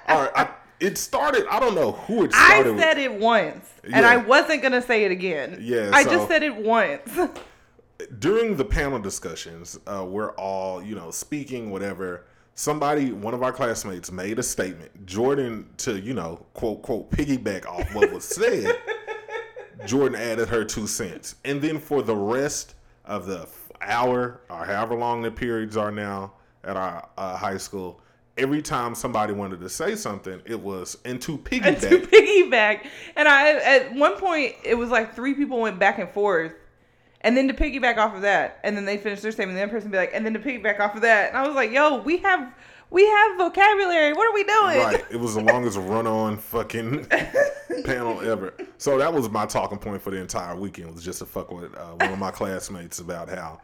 [0.07, 0.49] All right, I,
[0.79, 1.45] it started.
[1.49, 2.75] I don't know who it I started.
[2.75, 2.83] with.
[2.83, 5.57] said it once, and I wasn't gonna say it again.
[5.61, 7.09] Yeah, I so- just said it once.
[8.19, 12.25] during the panel discussions, uh, we're all, you know, speaking, whatever.
[12.55, 15.05] Somebody, one of our classmates, made a statement.
[15.05, 18.75] Jordan, to you know, quote quote, piggyback off what was said.
[19.85, 22.73] Jordan added her two cents, and then for the rest
[23.05, 23.47] of the
[23.81, 28.01] hour or however long the periods are now at our uh, high school,
[28.37, 31.79] every time somebody wanted to say something, it was and to and piggyback.
[31.79, 32.87] to piggyback.
[33.15, 36.53] And I at one point it was like three people went back and forth.
[37.21, 39.71] And then to piggyback off of that, and then they finished their statement, the other
[39.71, 41.29] person be like, and then to piggyback off of that.
[41.29, 42.53] And I was like, yo, we have
[42.89, 44.13] we have vocabulary.
[44.13, 44.77] What are we doing?
[44.77, 45.05] Right.
[45.11, 47.05] It was the longest run on fucking
[47.85, 48.53] panel ever.
[48.77, 51.75] So that was my talking point for the entire weekend was just to fuck with
[51.75, 53.59] uh, one of my classmates about how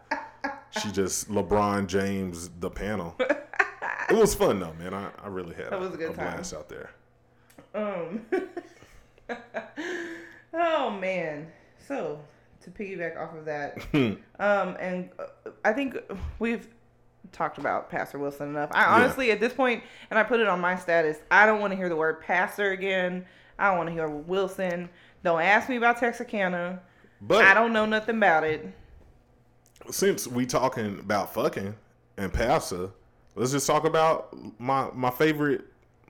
[0.81, 3.15] she just LeBron James the panel.
[4.09, 4.93] It was fun though, man.
[4.93, 6.33] I, I really had That was a good time.
[6.33, 6.91] blast out there.
[7.73, 8.21] Um
[10.53, 11.51] Oh man.
[11.87, 12.19] So
[12.61, 13.77] to piggyback off of that,
[14.39, 15.97] um, and uh, I think
[16.39, 16.67] we've
[17.31, 18.69] talked about Pastor Wilson enough.
[18.73, 21.71] I honestly, at this point, and I put it on my status, I don't want
[21.71, 23.25] to hear the word pastor again.
[23.59, 24.89] I don't want to hear Wilson.
[25.23, 26.81] Don't ask me about Texarkana.
[27.21, 28.65] But I don't know nothing about it.
[29.89, 31.75] since we talking about fucking
[32.17, 32.91] and Passa,
[33.35, 35.65] let's just talk about my my favorite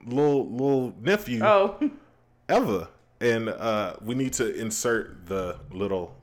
[0.05, 1.77] little little nephew Oh,
[2.49, 2.87] ever.
[3.21, 6.13] And uh, we need to insert the little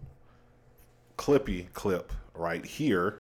[1.17, 3.19] clippy clip right here.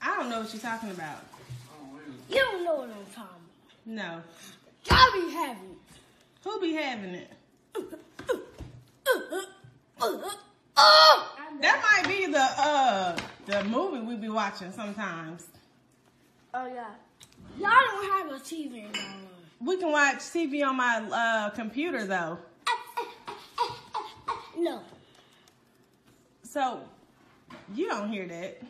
[0.00, 1.24] I don't know what you're talking about.
[2.28, 3.42] You don't know what I'm talking
[3.86, 4.02] No.
[4.02, 4.24] about.
[4.90, 5.78] I be having it.
[6.44, 7.32] Who be having it?
[11.60, 13.16] That might be the uh
[13.46, 15.46] the movie we be watching sometimes.
[16.54, 16.90] Oh yeah.
[17.58, 18.92] Y'all don't have a TV in.
[19.60, 22.38] We can watch TV on my uh computer though.
[24.56, 24.82] No.
[26.42, 26.80] So
[27.74, 28.60] you don't hear that.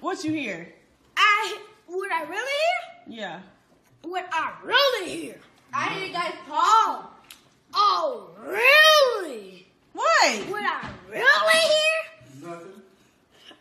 [0.00, 0.72] What you hear?
[1.16, 2.52] I would I really
[3.06, 3.18] hear?
[3.18, 3.40] Yeah.
[4.02, 5.40] what I really hear.
[5.72, 7.10] I hear you guys Paul.
[7.74, 9.63] Oh, really?
[9.94, 10.50] What?
[10.50, 12.50] What I really hear?
[12.50, 12.82] Nothing.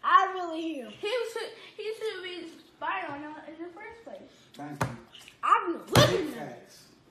[0.03, 0.89] I really hear.
[0.89, 4.19] He should he should be spying on us in the first place.
[4.53, 4.97] Thank you.
[5.43, 6.53] I've been listening.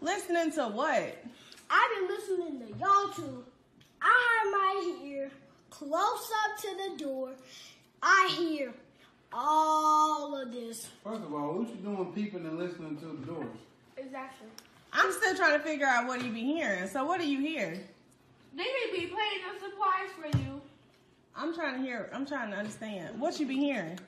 [0.01, 1.25] Listening to what?
[1.71, 3.45] I've been listening to y'all two.
[4.03, 5.31] I have my ear
[5.71, 7.31] close up to the door.
[8.03, 8.75] I hear
[9.33, 10.89] all of this.
[11.05, 13.57] First of all, what you doing peeping and listening to the doors?
[13.97, 14.49] Exactly.
[14.93, 16.89] I'm still trying to figure out what you be hearing.
[16.89, 17.81] So what do you hear?
[18.55, 20.61] They may be playing a surprise for you.
[21.35, 22.11] I'm trying to hear.
[22.13, 23.19] I'm trying to understand.
[23.19, 23.99] What you be hearing?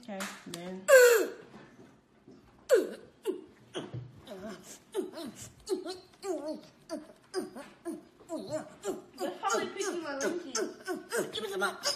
[0.00, 0.82] Okay, then.
[9.18, 10.16] They're probably picking my
[11.58, 11.86] monkey.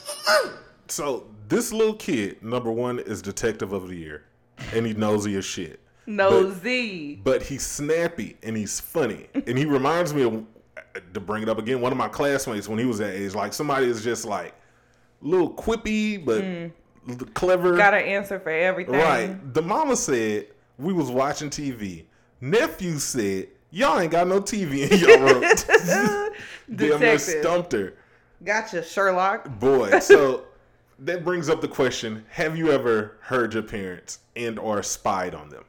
[0.88, 4.24] So this little kid, number one, is detective of the year,
[4.72, 5.80] and he nosy as shit.
[6.06, 7.16] Nosy.
[7.16, 10.44] But he's snappy and he's funny, and he reminds me of
[11.12, 11.80] to bring it up again.
[11.80, 14.54] One of my classmates when he was that age, like somebody is just like
[15.22, 16.70] a little quippy but mm.
[17.08, 17.76] l- clever.
[17.76, 18.94] Got an answer for everything.
[18.94, 19.54] Right.
[19.54, 22.04] The mama said we was watching TV.
[22.40, 25.42] Nephew said y'all ain't got no TV in your room.
[26.74, 27.94] Damn near stumped her.
[28.44, 29.48] Gotcha, Sherlock.
[29.58, 30.44] Boy, so
[31.00, 35.48] that brings up the question: Have you ever heard your parents and or spied on
[35.48, 35.64] them?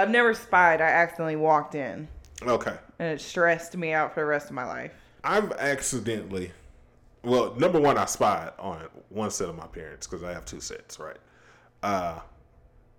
[0.00, 0.80] I've never spied.
[0.80, 2.08] I accidentally walked in,
[2.42, 4.92] Okay, and it stressed me out for the rest of my life.
[5.24, 6.52] I've accidentally.
[7.22, 10.60] Well, number one, I spied on one set of my parents because I have two
[10.60, 11.18] sets, right?
[11.82, 12.18] Uh,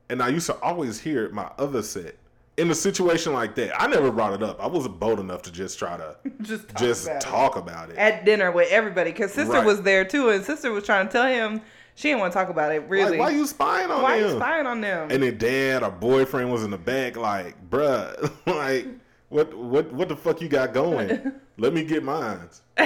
[0.10, 2.16] and I used to always hear my other set
[2.58, 3.82] in a situation like that.
[3.82, 4.62] I never brought it up.
[4.62, 7.22] I wasn't bold enough to just try to Just talk just about it.
[7.22, 7.98] talk about it.
[7.98, 9.66] at dinner with everybody because sister Right.
[9.66, 11.62] was there too, and sister was trying to tell him
[12.02, 12.84] she didn't want to talk about it.
[12.90, 14.30] Really, Like, why you spying on Why them?
[14.32, 15.12] you spying on them?
[15.12, 18.88] And then dad or boyfriend was in the back, like, bruh, like,
[19.30, 21.32] what, what, what the fuck you got going?
[21.58, 22.40] Let me get mine.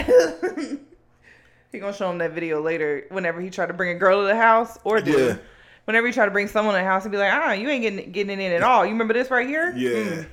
[1.71, 3.05] he gonna show him that video later.
[3.09, 5.37] Whenever he tried to bring a girl to the house, or dude, Yeah.
[5.85, 7.83] whenever he tried to bring someone to the house, he'd be like, "Ah, you ain't
[7.83, 8.85] getting getting it in at all.
[8.85, 9.73] You remember this right here?
[9.77, 10.25] Yeah.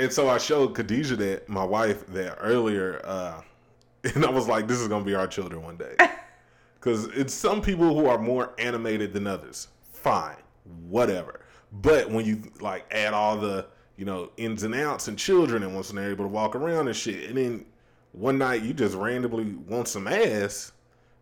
[0.00, 3.42] And so I showed Khadijah that my wife that earlier, uh,
[4.14, 5.94] and I was like, "This is gonna be our children one day,"
[6.74, 9.68] because it's some people who are more animated than others.
[9.92, 10.38] Fine,
[10.88, 11.40] whatever.
[11.70, 15.74] But when you like add all the you know ins and outs and children and
[15.74, 17.66] once they're able to walk around and shit, and then
[18.12, 20.72] one night you just randomly want some ass,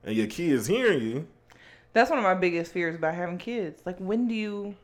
[0.05, 1.27] and your kids hearing you.
[1.93, 3.83] That's one of my biggest fears about having kids.
[3.85, 4.77] Like, when do you,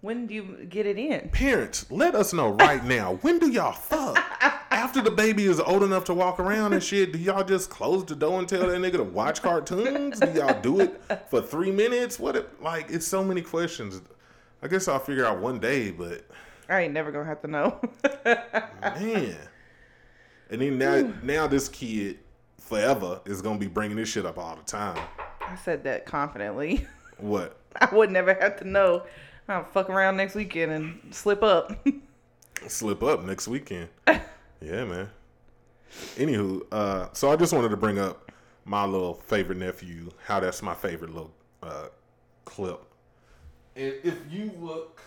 [0.00, 1.28] when do you get it in?
[1.30, 3.14] Parents, let us know right now.
[3.22, 4.16] When do y'all fuck?
[4.70, 8.04] After the baby is old enough to walk around and shit, do y'all just close
[8.04, 10.20] the door and tell that nigga to watch cartoons?
[10.20, 12.18] Do y'all do it for three minutes?
[12.18, 12.36] What?
[12.36, 14.00] If, like, it's so many questions.
[14.62, 16.24] I guess I'll figure out one day, but
[16.68, 17.80] I ain't never gonna have to know.
[18.24, 19.36] man.
[20.50, 22.20] And then now, now this kid
[22.58, 24.98] forever is gonna be bringing this shit up all the time.
[25.40, 26.86] I said that confidently.
[27.16, 27.56] What?
[27.80, 29.02] I would never have to know.
[29.48, 31.86] I'll fuck around next weekend and slip up.
[32.66, 33.88] slip up next weekend.
[34.06, 35.08] yeah, man.
[36.16, 38.30] Anywho, uh, so I just wanted to bring up
[38.66, 40.10] my little favorite nephew.
[40.26, 41.32] How that's my favorite little
[41.62, 41.88] uh,
[42.44, 42.82] clip.
[43.74, 45.00] If you look,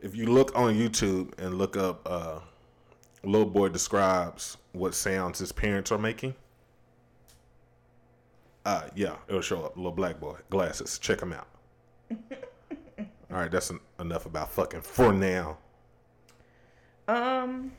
[0.00, 2.40] if you look on YouTube and look up, uh,
[3.22, 6.34] little boy describes what sounds his parents are making.
[8.64, 9.76] Uh, yeah, it'll show up.
[9.76, 10.98] Little black boy, glasses.
[10.98, 11.46] Check him out.
[13.30, 15.56] All right, that's en- enough about fucking for now.
[17.08, 17.72] Um,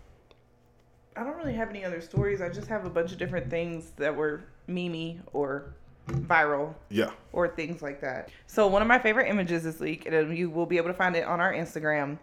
[1.16, 2.42] I don't really have any other stories.
[2.42, 5.74] I just have a bunch of different things that were memey or
[6.08, 7.12] viral Yeah.
[7.32, 8.30] or things like that.
[8.48, 11.16] So one of my favorite images this week, and you will be able to find
[11.16, 12.18] it on our Instagram,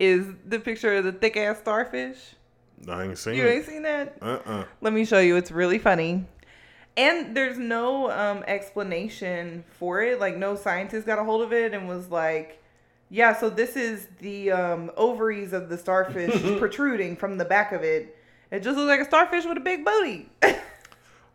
[0.00, 2.34] is the picture of the thick ass starfish.
[2.88, 3.66] I ain't seen You ain't it.
[3.68, 4.16] seen that?
[4.22, 5.36] Uh uh Let me show you.
[5.36, 6.24] It's really funny.
[6.98, 10.20] And there's no um, explanation for it.
[10.20, 12.62] Like, no scientist got a hold of it and was like,
[13.08, 17.82] yeah, so this is the um, ovaries of the starfish protruding from the back of
[17.82, 18.16] it.
[18.50, 20.28] It just looks like a starfish with a big booty.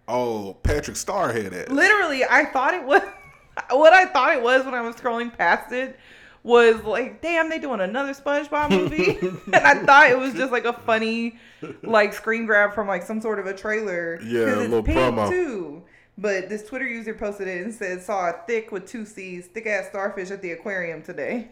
[0.08, 1.72] Oh, Patrick Star had it.
[1.72, 3.02] Literally, I thought it was
[3.70, 5.98] what I thought it was when I was scrolling past it
[6.44, 10.66] was like, damn, they doing another SpongeBob movie, and I thought it was just like
[10.66, 11.38] a funny,
[11.82, 14.20] like screen grab from like some sort of a trailer.
[14.22, 15.30] Yeah, a it's little pink, promo.
[15.30, 15.84] too.
[16.18, 19.66] But this Twitter user posted it and said, "Saw a thick with two C's, thick
[19.66, 21.50] ass starfish at the aquarium today."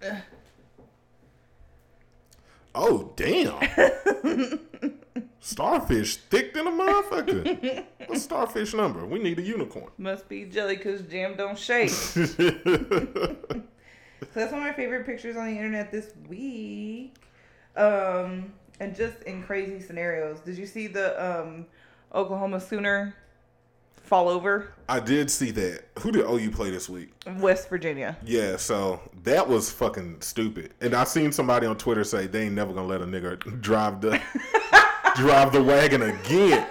[2.80, 4.60] Oh damn!
[5.40, 7.84] starfish thick than a motherfucker.
[8.06, 9.04] What's starfish number?
[9.04, 9.90] We need a unicorn.
[9.98, 11.90] Must be jelly because jam don't shake.
[11.90, 12.36] so
[14.32, 17.16] that's one of my favorite pictures on the internet this week.
[17.76, 20.38] Um, and just in crazy scenarios.
[20.38, 21.66] Did you see the um,
[22.14, 23.12] Oklahoma Sooner
[24.08, 24.68] fall over?
[24.88, 25.84] I did see that.
[26.00, 27.12] Who did OU play this week?
[27.38, 28.16] West Virginia.
[28.24, 30.74] Yeah, so that was fucking stupid.
[30.80, 34.00] And I seen somebody on Twitter say they ain't never gonna let a nigga drive
[34.00, 34.20] the
[35.16, 36.66] drive the wagon again.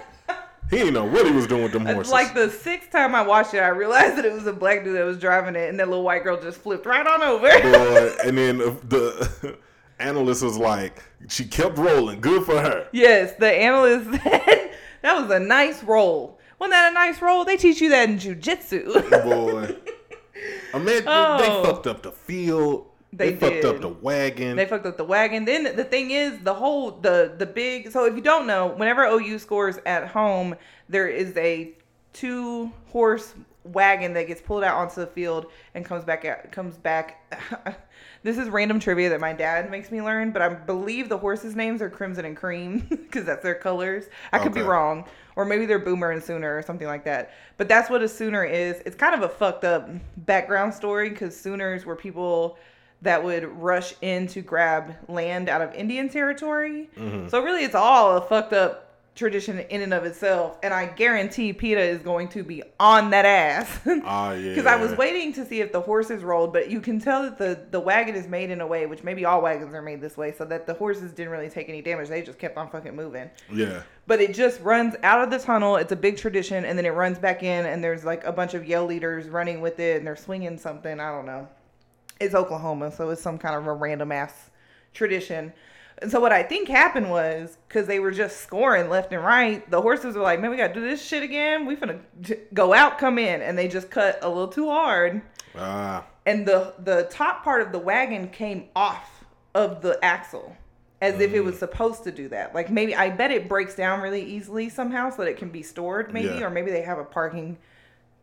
[0.70, 2.12] He didn't know what he was doing with them horses.
[2.12, 4.98] like the sixth time I watched it, I realized that it was a black dude
[4.98, 7.48] that was driving it, and that little white girl just flipped right on over.
[8.28, 9.58] And then the
[10.00, 12.20] analyst was like, she kept rolling.
[12.20, 12.88] Good for her.
[12.92, 14.72] yes, the analyst said
[15.04, 16.37] that was a nice roll.
[16.60, 17.46] Wasn't that a nice roll?
[17.46, 18.84] They teach you that in jujitsu.
[19.12, 19.76] Oh, boy.
[20.74, 21.38] Imagine Oh.
[21.64, 22.88] they fucked up the field.
[23.14, 24.58] They, They fucked up the wagon.
[24.58, 25.46] They fucked up the wagon.
[25.46, 27.92] Then the thing is, the whole the the big.
[27.92, 30.56] So if you don't know, whenever OU scores at home,
[30.90, 31.72] there is a
[32.14, 36.52] two horse wagon that gets pulled out onto the field and comes back out.
[36.52, 37.24] Comes back.
[38.28, 41.56] this is random trivia that my dad makes me learn, but I believe the horses'
[41.56, 44.10] names are Crimson and Cream because that's their colors.
[44.34, 45.06] I could be wrong,
[45.38, 47.32] or maybe they're Boomer and Sooner or something like that.
[47.56, 48.82] But that's what a Sooner is.
[48.86, 52.58] It's kind of a fucked up background story because Sooners were people
[53.02, 56.90] that would rush in to grab land out of Indian territory.
[56.98, 57.30] Mm-hmm.
[57.30, 58.87] So really, it's all a fucked up
[59.18, 60.58] tradition in and of itself.
[60.64, 63.80] And I guarantee PETA is going to be on that ass.
[64.10, 64.50] Ah, yeah.
[64.50, 67.38] Because I was waiting to see if the horses rolled, but you can tell that
[67.38, 70.16] the, the wagon is made in a way, which maybe all wagons are made this
[70.16, 72.08] way, so that the horses didn't really take any damage.
[72.08, 73.30] They just kept on fucking moving.
[73.52, 73.82] Yeah.
[74.06, 75.76] But it just runs out of the tunnel.
[75.76, 78.54] It's a big tradition, and then it runs back in, and there's like a bunch
[78.54, 81.00] of yell leaders running with it, and they're swinging something.
[81.00, 81.48] I don't know.
[82.22, 84.52] It's Oklahoma, so it's some kind of a random ass
[84.94, 85.52] tradition.
[86.00, 89.68] And so what I think happened was because they were just scoring left and right,
[89.72, 91.66] the horses were like, "Man, we gotta do this shit again.
[91.66, 92.00] We finna
[92.54, 95.22] go out, come in," and they just cut a little too hard,
[95.58, 96.06] Ah.
[96.26, 99.24] and the the top part of the wagon came off
[99.56, 100.56] of the axle
[101.02, 104.02] as if it was supposed to do that like maybe i bet it breaks down
[104.02, 106.46] really easily somehow so that it can be stored maybe Yeah.
[106.46, 107.58] or maybe they have a parking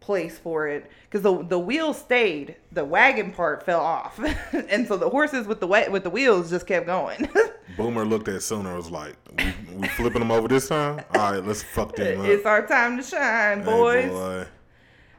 [0.04, 4.20] place for it because the the wheel stayed the wagon part fell off
[4.68, 7.26] and so the horses with the wa- with the wheels just kept going
[7.78, 11.00] Boomer looked at Sooner was like, we, we flipping them over this time?
[11.14, 12.26] All right, let's fuck them up.
[12.26, 14.46] it's our time to shine Hey, boys boy.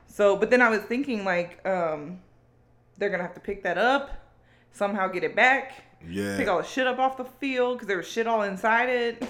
[0.07, 2.19] So, but then I was thinking like, um,
[2.97, 4.11] they're gonna have to pick that up,
[4.71, 5.73] somehow get it back,
[6.07, 6.37] Yeah.
[6.37, 9.27] pick all the shit up off the field because there was shit all inside it.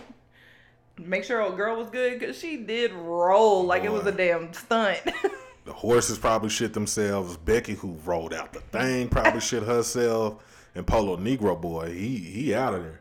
[0.97, 4.53] Make sure old girl was good because she did roll like it was a damn
[4.53, 4.99] stunt.
[5.65, 7.37] The horses probably shit themselves.
[7.37, 10.43] Becky, who rolled out the thing, probably shit herself.
[10.75, 12.99] And Polo Negro boy, he he out of there.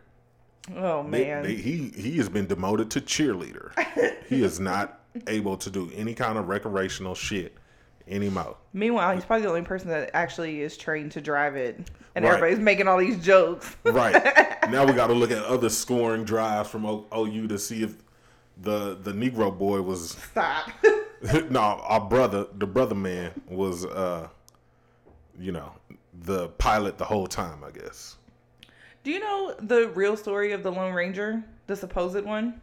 [0.77, 3.72] oh They- man, they- he he has been demoted to cheerleader.
[4.29, 7.55] he is not able to do any kind of recreational shit
[8.09, 8.57] anymore.
[8.72, 11.77] meanwhile he's probably the only person that actually is trained to drive it,
[12.14, 12.35] and Right.
[12.35, 13.77] everybody's making all these jokes.
[13.85, 14.14] Right
[14.70, 17.94] now, we got to look at other scoring drives from o- OU to see if
[18.62, 20.70] the the Negro boy was Stop.
[21.51, 24.29] no our brother the brother man was uh
[25.39, 25.73] you know
[26.25, 28.17] the pilot the whole time I guess.
[29.03, 32.61] Do you know the real story of the Lone Ranger, the supposed one?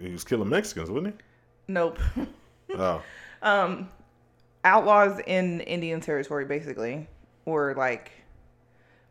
[0.00, 1.24] He was killing Mexicans, wasn't he?
[1.68, 1.98] Nope.
[2.74, 3.00] Oh,
[3.42, 3.88] um
[4.64, 7.06] outlaws in Indian territory basically
[7.44, 8.10] or like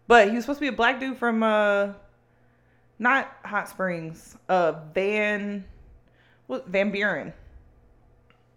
[0.07, 1.93] but he was supposed to be a black dude from uh
[2.99, 5.63] not Hot Springs uh Van
[6.47, 7.31] what Van Buren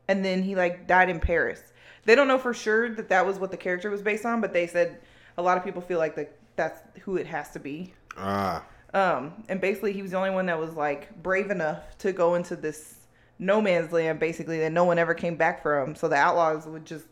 [0.08, 1.62] and then he like died in Paris
[2.04, 4.52] they don't know for sure that that was what the character was based on but
[4.52, 4.98] they said
[5.36, 9.44] a lot of people feel like that that's who it has to be ah, um,
[9.48, 12.56] and basically, he was the only one that was like brave enough to go into
[12.56, 12.94] this
[13.38, 15.94] no man's land, basically that no one ever came back from.
[15.94, 17.04] So the outlaws would just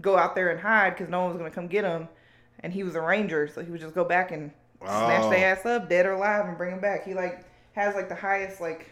[0.00, 2.08] go out there and hide because no one was gonna come get him.
[2.60, 5.30] And he was a ranger, so he would just go back and snatch Oh.
[5.30, 7.04] their ass up, dead or alive, and bring them back.
[7.04, 8.90] He like has like the highest like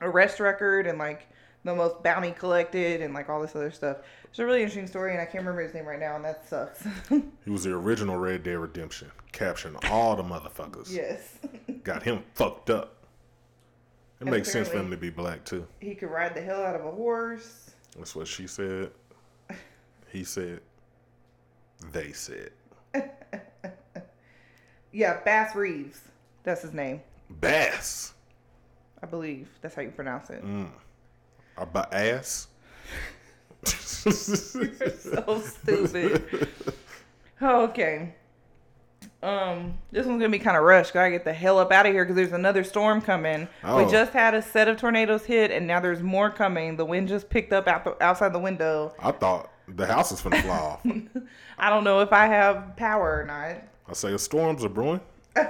[0.00, 1.28] arrest record and like
[1.66, 3.98] the most bounty collected and like all this other stuff.
[4.24, 6.48] It's a really interesting story, and I can't remember his name right now, and that
[6.48, 6.86] sucks.
[7.08, 10.90] he was the original Red Dead Redemption, capturing all the motherfuckers.
[10.90, 11.34] yes,
[11.84, 12.94] Got him fucked up.
[14.20, 15.66] It And makes sense for him to be black too.
[15.80, 17.70] he could ride the hell out of a horse.
[17.96, 18.90] That's what she said.
[20.12, 20.60] He said.
[21.92, 22.50] They said.
[24.92, 26.00] Yeah, Bass Reeves.
[26.42, 27.02] That's his name.
[27.40, 28.14] Bass.
[29.02, 30.42] I believe that's how you pronounce it.
[30.42, 30.70] Mm.
[31.56, 32.48] About ass.
[33.66, 36.48] so stupid.
[37.42, 38.14] Okay.
[39.22, 40.92] Um, this one's gonna be kind of rushed.
[40.92, 43.48] Gotta get the hell up out of here because there's another storm coming.
[43.64, 43.84] Oh.
[43.84, 46.76] We just had a set of tornadoes hit, and now there's more coming.
[46.76, 48.94] The wind just picked up out the, outside the window.
[48.98, 50.86] I thought the house is gonna fly off.
[51.58, 53.62] I don't know if I have power or not.
[53.88, 55.00] I say storms are brewing.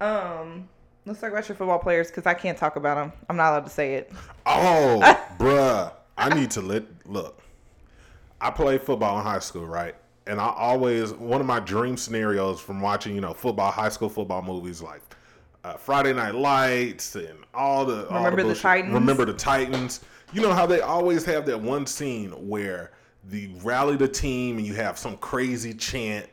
[0.00, 0.68] Um,
[1.08, 3.12] let's talk about your football players because I can't talk about them.
[3.28, 4.12] I'm not allowed to say it.
[4.46, 5.00] Oh,
[5.38, 5.92] bruh.
[6.16, 7.40] I need to let look.
[8.40, 9.94] I played football in high school, right?
[10.26, 14.08] And I always one of my dream scenarios from watching, you know, football, high school
[14.08, 15.00] football movies like
[15.64, 18.62] uh, Friday Night Lights and all the all Remember the bullshit.
[18.62, 18.94] Titans?
[18.94, 20.00] Remember the Titans.
[20.32, 22.92] You know how they always have that one scene where
[23.24, 26.28] the rally the team and you have some crazy chant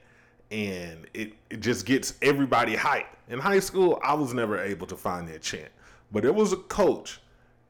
[0.55, 3.07] and it, it just gets everybody hyped.
[3.27, 5.67] In high school, I was never able to find that chant.
[6.13, 7.19] But there was a coach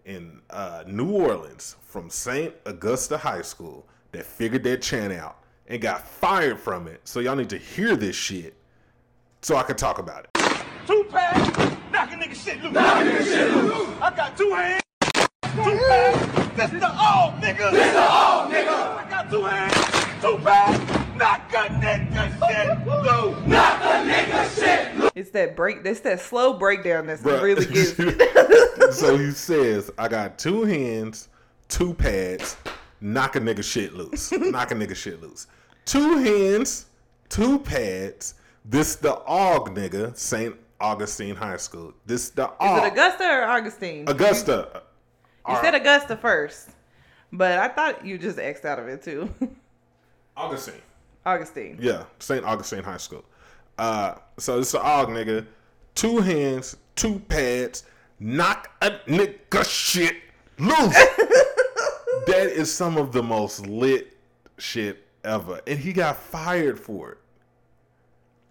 [0.05, 2.53] in uh, New Orleans from St.
[2.65, 7.01] Augusta High School that figured that chant out and got fired from it.
[7.05, 8.55] So y'all need to hear this shit
[9.41, 10.29] so I can talk about it.
[10.85, 11.57] Two pads,
[11.91, 12.71] knock a nigga shit loose.
[12.71, 13.89] Knock a nigga shit loose.
[13.99, 14.83] I got two hands,
[15.55, 16.55] two pads.
[16.55, 17.71] This the all, nigga.
[17.71, 18.97] This the all, nigga.
[18.97, 21.04] I got two hands, two pads.
[21.17, 23.47] Knock a nigga shit loose.
[23.47, 25.11] Knock a nigga shit loose.
[25.15, 25.77] It's that break.
[25.85, 27.41] It's that slow breakdown that's Bruh.
[27.41, 27.65] really
[28.87, 28.97] gets.
[28.99, 31.29] so he says, I got two hands,
[31.69, 32.57] two pads,
[33.01, 34.31] knock a nigga shit loose.
[34.33, 35.47] knock a nigga shit loose.
[35.85, 36.87] Two hands,
[37.29, 38.35] two pads.
[38.65, 40.55] This the AUG nigga, St.
[40.81, 41.93] Augustine High School.
[42.05, 42.87] This the Is AUG.
[42.87, 44.09] it Augusta or Augustine?
[44.09, 44.81] Augusta.
[45.47, 46.71] You said Augusta first,
[47.31, 49.29] but I thought you just X'd out of it too.
[50.37, 50.73] Augustine.
[51.25, 51.77] Augustine.
[51.79, 52.45] Yeah, St.
[52.45, 53.25] Augustine High School.
[53.77, 55.45] Uh, so it's an AUG nigga.
[55.95, 57.83] Two hands, two pads,
[58.19, 60.15] knock a nigga shit
[60.57, 60.77] loose.
[62.27, 64.17] that is some of the most lit
[64.57, 65.61] shit ever.
[65.67, 67.17] And he got fired for it.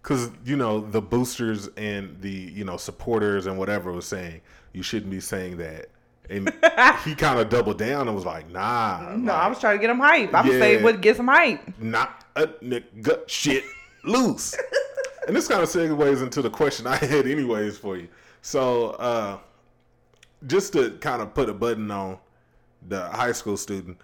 [0.03, 4.83] Cause you know, the boosters and the, you know, supporters and whatever was saying, you
[4.83, 5.87] shouldn't be saying that.
[6.31, 6.49] And
[7.05, 9.15] he kind of doubled down and was like, nah.
[9.15, 10.35] No, like, I was trying to get him hype.
[10.35, 10.59] I'm Yeah.
[10.59, 11.79] saying what gets him hype.
[11.79, 13.65] knock a nigga shit
[14.05, 14.55] loose.
[15.27, 18.09] and this kind of segues into the question I had anyways for you.
[18.43, 19.39] So uh
[20.47, 22.19] just to kind of put a button on
[22.89, 23.97] the high school student,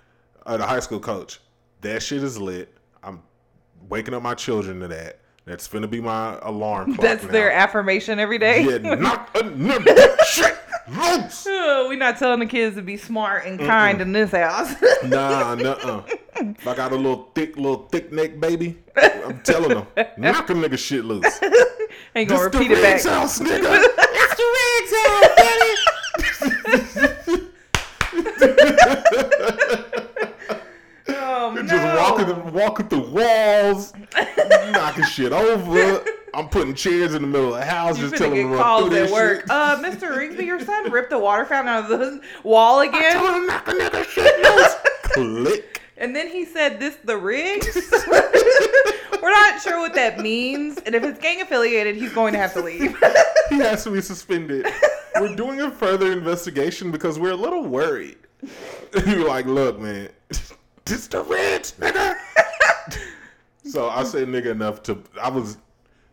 [0.47, 1.39] uh, the high school coach,
[1.83, 2.75] that shit is lit.
[3.03, 3.23] I'm
[3.89, 5.19] waking up my children to that.
[5.45, 7.01] That's gonna be my alarm clock.
[7.01, 7.31] That's now.
[7.33, 8.63] their affirmation every day.
[8.63, 11.45] Yeah, knock a nigga shit loose.
[11.47, 14.75] We're not telling the kids to be smart and kind in this house.
[15.05, 16.03] Nah, nuh-uh.
[16.37, 20.55] If I got a little thick, little thick neck baby, I'm telling them, knock a
[20.55, 21.25] nigga shit loose.
[22.15, 23.03] Ain't gonna This repeat it back.
[23.03, 23.73] House, nigga.
[23.73, 25.75] it's the Riggs house, daddy.
[31.09, 33.93] Oh, Just walking, walking through walls,
[34.71, 36.05] knocking shit over.
[36.35, 38.57] I'm putting chairs in the middle of the house, You just telling them get to
[38.57, 39.41] run calls through at work.
[39.41, 39.51] shit.
[39.51, 40.17] Uh, Mr.
[40.17, 43.13] Rigsby, your son ripped the water fountain out of the wall again.
[43.13, 44.75] Tell him knock a nigga shit loose.
[45.05, 45.81] Click.
[45.97, 47.77] And then he said, "This the Riggs."
[49.23, 52.53] We're not sure what that means, and if it's gang affiliated, he's going to have
[52.55, 52.97] to leave.
[53.51, 54.65] He has to be suspended.
[55.21, 58.17] We're doing a further investigation because we're a little worried.
[59.07, 60.09] You're like, look, man,
[60.85, 62.15] this the Reds, nigga.
[63.65, 65.03] so I said nigga enough to.
[65.21, 65.59] I was,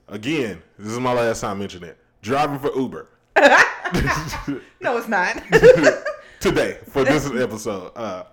[0.07, 1.97] again, this is my last time mentioning it.
[2.21, 3.07] Driving for Uber
[4.81, 5.41] no, it's not.
[6.39, 7.91] today for this episode.
[7.95, 8.23] Uh,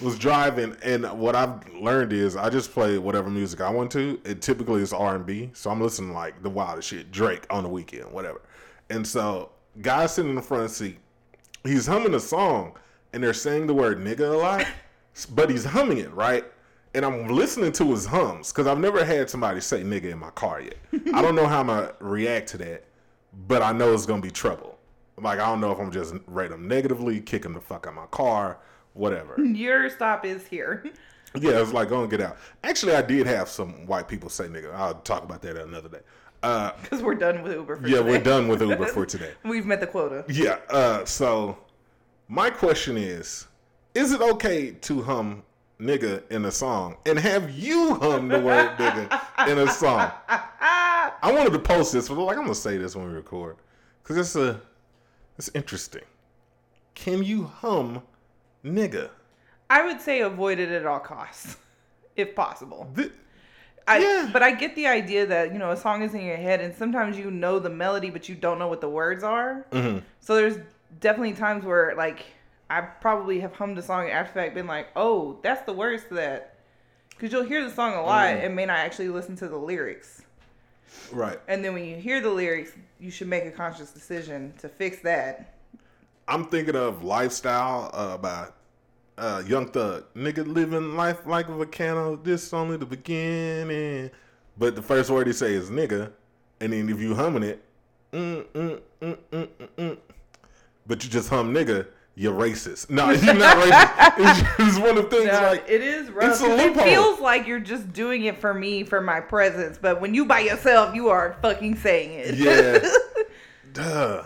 [0.00, 4.18] was driving, and what I've learned is I just play whatever music I want to.
[4.24, 7.64] It typically is R and B, so I'm listening like the wildest shit, Drake on
[7.64, 8.40] the Weeknd, whatever.
[8.88, 9.50] And so,
[9.82, 10.98] guy sitting in the front seat,
[11.64, 12.78] he's humming a song,
[13.12, 14.66] and they're saying the word nigga a lot,
[15.34, 16.44] but he's humming it right.
[16.94, 20.30] And I'm listening to his hums because I've never had somebody say nigga in my
[20.30, 20.74] car yet.
[21.14, 22.84] I don't know how I'm gonna react to that,
[23.46, 24.76] but I know it's gonna be trouble.
[25.16, 27.94] Like I don't know if I'm just rate him negatively, kick him the fuck out
[27.94, 28.58] my car,
[28.94, 29.40] whatever.
[29.44, 30.82] Your stop is here.
[31.38, 32.36] yeah, it's like go and get out.
[32.64, 34.74] Actually, I did have some white people say nigga.
[34.74, 36.00] I'll talk about that another day.
[36.42, 38.10] Uh, Because we're done with Uber for yeah, today.
[38.10, 39.32] we're done with Uber for today.
[39.44, 40.24] We've met the quota.
[40.26, 40.56] Yeah.
[40.70, 41.58] Uh, so
[42.26, 43.46] my question is:
[43.94, 45.42] Is it okay to hum
[45.80, 46.96] nigga in a song?
[47.06, 50.10] And have you hummed the word nigga in a song?
[50.28, 53.56] I wanted to post this, but like I'm gonna say this when we record
[54.02, 54.60] because it's a
[55.38, 56.04] it's interesting.
[56.94, 58.02] Can you hum
[58.64, 59.10] nigga?
[59.68, 61.56] I would say avoid it at all costs,
[62.16, 62.90] if possible.
[62.94, 63.12] Th-
[63.86, 64.30] I, Yeah.
[64.32, 66.74] But I get the idea that you know a song is in your head, and
[66.74, 69.66] sometimes you know the melody, but you don't know what the words are.
[69.72, 69.98] Mm-hmm.
[70.20, 70.58] So there's
[71.00, 72.26] definitely times where like
[72.70, 76.14] I probably have hummed a song after fact, been like, oh, that's the words to
[76.14, 76.60] that,
[77.10, 78.46] because you'll hear the song a lot Mm-hmm.
[78.46, 80.22] and may not actually listen to the lyrics.
[81.12, 81.38] Right.
[81.48, 85.00] And then when you hear the lyrics, you should make a conscious decision to fix
[85.00, 85.54] that.
[86.28, 88.46] I'm thinking of lifestyle uh, by
[89.18, 90.04] uh, Young Thug.
[90.14, 92.16] Nigga living life like a volcano.
[92.16, 94.10] This only the beginning.
[94.56, 96.12] But the first word he say is nigga,
[96.60, 97.64] and then if you humming it,
[98.12, 99.98] mm, mm, mm, mm, mm, mm,
[100.86, 101.86] but you just hum nigga,
[102.20, 102.90] you're racist.
[102.90, 104.14] No, you're not racist.
[104.18, 106.30] It's just one of the things No, like it is rough.
[106.32, 109.78] it's a 'cause It feels like you're just doing it for me, for my presence.
[109.78, 112.34] But when you by yourself, you are fucking saying it.
[112.34, 112.90] Yeah.
[113.72, 114.24] Duh.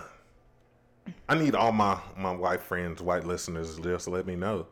[1.29, 4.67] I need all my my white friends, white listeners, just to let me know.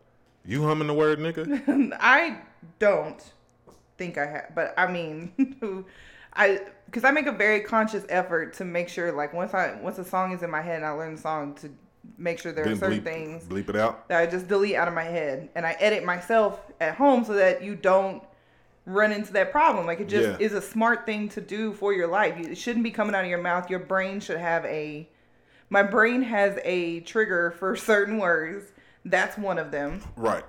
[0.45, 1.97] You humming the word nigga?
[2.01, 2.39] I
[2.81, 3.23] don't
[3.99, 5.87] think I have, but I mean,
[6.35, 9.99] I because I make a very conscious effort to make sure, like once I once
[9.99, 11.71] a song is in my head and I learn the song, to
[12.19, 14.09] make sure there are certain bleep, things bleep it out.
[14.09, 17.35] that I just delete out of my head and I edit myself at home so
[17.35, 18.23] that you don't
[18.87, 19.87] run into that problem.
[19.87, 20.45] Like it just Yeah.
[20.47, 22.37] is a smart thing to do for your life.
[22.39, 23.71] It shouldn't be coming out of your mouth.
[23.71, 25.09] Your brain should have a
[25.71, 28.67] my brain has a trigger for certain words.
[29.05, 30.01] That's one of them.
[30.17, 30.45] Right.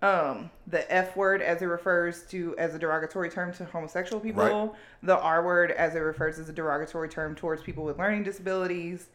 [0.00, 4.44] Um, the F word as it refers to as a derogatory term to homosexual people.
[4.44, 4.70] Right.
[5.02, 9.08] The R word as it refers as a derogatory term towards people with learning disabilities.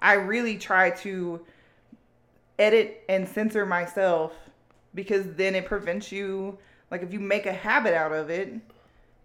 [0.00, 1.40] I really try to
[2.58, 4.32] edit and censor myself
[4.94, 6.58] because then it prevents you
[6.90, 8.52] like if you make a habit out of it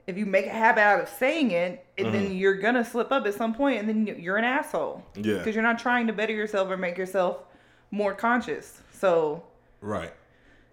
[0.07, 3.25] if you make a habit out of saying it and then you're gonna slip up
[3.25, 5.39] at some point and then you're an asshole Yeah.
[5.39, 7.39] because you're not trying to better yourself or make yourself
[7.91, 9.43] more conscious so
[9.81, 10.13] Right.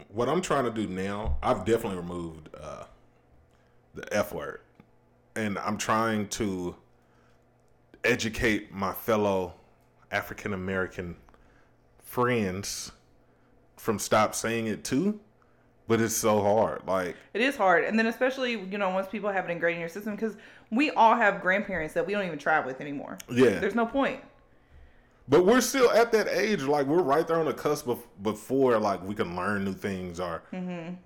[0.08, 2.84] What I'm trying to do now, I've definitely removed uh,
[3.94, 4.60] the F word,
[5.36, 6.74] and I'm trying to
[8.04, 9.54] educate my fellow
[10.12, 11.16] African American
[12.02, 12.92] friends
[13.76, 15.18] from stop saying it too.
[15.88, 16.82] But it's so hard.
[16.86, 19.80] Like, It is hard, and then especially you know once people have it ingrained in
[19.80, 20.36] your system, because
[20.70, 23.18] we all have grandparents that we don't even try with anymore.
[23.28, 23.58] Yeah.
[23.58, 24.20] there's no point.
[25.28, 26.62] But we're still at that age.
[26.62, 30.18] Like, we're right there on the cusp of before like we can learn new things.
[30.20, 30.42] Or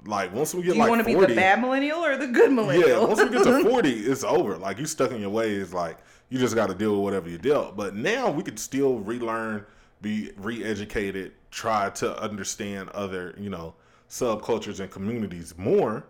[0.06, 0.72] like once we get Mm-hmm.
[0.72, 2.88] Do you like want to be 40, the bad millennial or the good millennial?
[2.88, 4.56] Yeah, once we get to 40, it's over.
[4.56, 5.72] Like, you stuck in your ways.
[5.72, 5.98] Like,
[6.28, 7.76] you just got to deal with whatever you dealt.
[7.76, 9.66] But now we could still relearn,
[10.00, 13.74] be re educated, try to understand other, you know,
[14.08, 16.04] subcultures and communities more.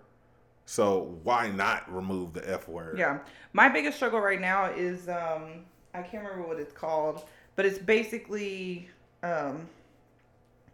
[0.65, 2.99] So, why not remove the F word?
[2.99, 3.19] Yeah.
[3.53, 7.25] My biggest struggle right now is um I can't remember what it's called,
[7.57, 8.89] but it's basically
[9.23, 9.69] um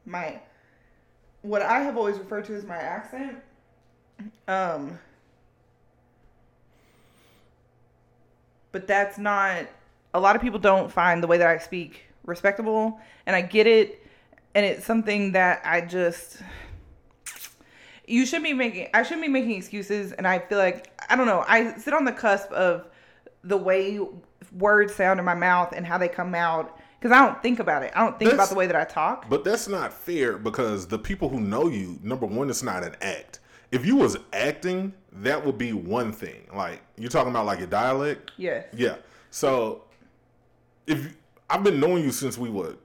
[0.05, 0.41] my
[1.43, 3.37] what I have always referred to as my accent.
[4.47, 4.99] Um
[8.73, 9.67] but that's not
[10.15, 13.67] a lot of people don't find the way that I speak respectable and I get
[13.67, 14.05] it
[14.55, 16.39] and it's something that I just
[18.07, 21.27] you shouldn't be making I shouldn't be making excuses and I feel like I don't
[21.27, 22.87] know I sit on the cusp of
[23.45, 23.99] the way
[24.57, 27.83] words sound in my mouth and how they come out because I don't think about
[27.83, 30.87] it I don't think about the way that I talk But that's not fair because
[30.87, 33.41] the people who know you, number one, it's not an act.
[33.71, 36.47] If you was acting, that would be one thing.
[36.55, 38.33] Like you're talking about like your dialect.
[38.37, 38.97] yes Yeah.
[39.31, 39.85] So
[40.87, 41.17] if
[41.49, 42.77] I've been knowing you since we were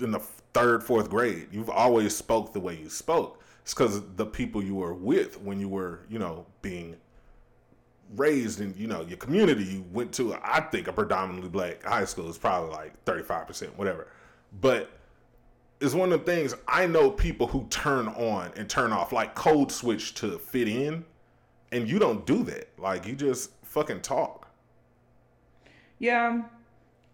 [0.00, 0.20] in the
[0.52, 3.42] third, fourth grade, you've always spoke the way you spoke.
[3.62, 6.96] It's because the people you were with when you were, you know, being
[8.14, 9.64] raised in, you know, your community.
[9.64, 12.28] You went to, I think, a predominantly black high school.
[12.28, 14.08] It's probably like thirty five percent, whatever.
[14.60, 14.90] But
[15.80, 19.34] it's one of the things I know people who turn on and turn off, like
[19.34, 21.04] code switch to fit in,
[21.72, 22.70] and you don't do that.
[22.78, 24.48] Like you just fucking talk.
[25.98, 26.42] Yeah.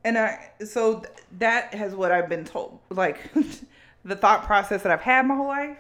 [0.05, 3.31] And I so th- that has what I've been told like
[4.05, 5.79] the thought process that I've had my whole life.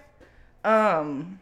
[0.64, 1.40] Um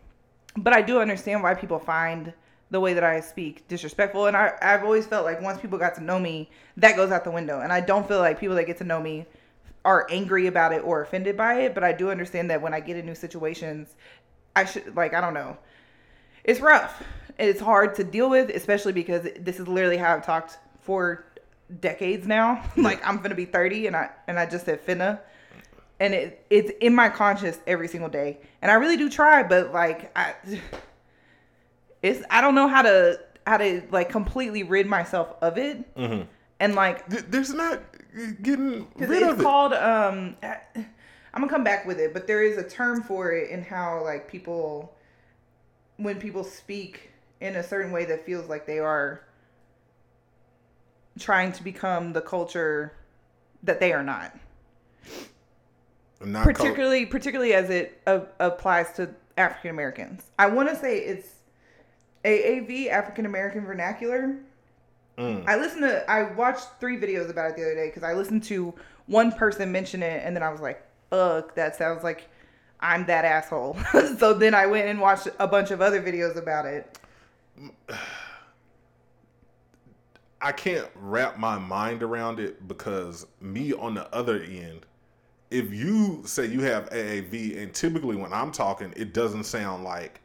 [0.56, 2.32] but I do understand why people find
[2.70, 4.26] the way that I speak disrespectful.
[4.26, 7.24] And I I've always felt like once people got to know me, that goes out
[7.24, 7.60] the window.
[7.60, 9.26] And I don't feel like people that get to know me
[9.84, 12.80] are angry about it or offended by it, but I do understand that when I
[12.80, 13.94] get in new situations,
[14.54, 15.56] I should like I don't know.
[16.44, 17.02] It's rough.
[17.38, 21.24] It's hard to deal with, especially because this is literally how I've talked for
[21.80, 22.62] decades now.
[22.76, 25.20] like I'm gonna be 30, and I and I just said finna,
[25.98, 29.72] and it it's in my conscious every single day, and I really do try, but
[29.72, 30.34] like I,
[32.02, 36.74] it's I don't know how to how to like completely rid myself of it, and
[36.74, 37.80] like There's not
[38.42, 39.42] getting rid it's of it.
[39.42, 43.50] called um i'm gonna come back with it but there is a term for it
[43.50, 44.92] in how like people
[45.96, 49.22] when people speak in a certain way that feels like they are
[51.20, 52.92] trying to become the culture
[53.62, 54.34] that they are not.
[56.20, 60.98] Not called- particularly particularly as it uh, applies to african americans i want to say
[60.98, 61.28] it's
[62.24, 64.36] aav african american vernacular
[65.20, 65.46] mm.
[65.46, 68.42] I listened to, I watched three videos about it the other day because I listened
[68.44, 68.74] to
[69.06, 72.28] one person mention it and then I was like, ugh, that sounds like
[72.80, 73.76] I'm that asshole.
[74.18, 76.98] so then I went and watched a bunch of other videos about it.
[80.42, 84.86] I can't wrap my mind around it because me on the other end,
[85.50, 90.22] if you say you have AAV, and typically when I'm talking, it doesn't sound like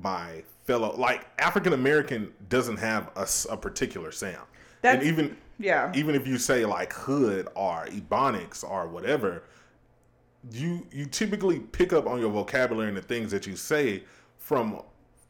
[0.00, 3.10] my fellow, like African American doesn't have
[3.50, 4.46] a particular sound.
[4.82, 5.90] That's- and even yeah.
[5.94, 9.44] even if you say like hood or ebonics or whatever,
[10.52, 14.04] you you typically pick up on your vocabulary and the things that you say
[14.36, 14.82] from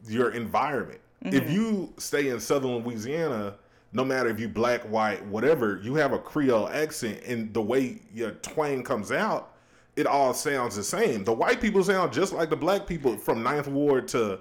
[0.06, 1.00] your environment.
[1.22, 1.52] If mm-hmm.
[1.52, 3.54] you stay in southern Louisiana,
[3.92, 8.00] no matter if you black, white, whatever, you have a Creole accent and the way
[8.12, 9.56] your twang comes out,
[9.96, 11.24] it all sounds the same.
[11.24, 14.40] The white people sound just like the black people from Ninth Ward to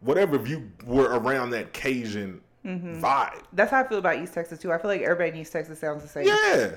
[0.00, 3.42] whatever if you were around that Cajun vibe.
[3.52, 4.72] That's how I feel about East Texas too.
[4.72, 6.26] I feel like everybody in East Texas sounds the same.
[6.26, 6.76] Yeah.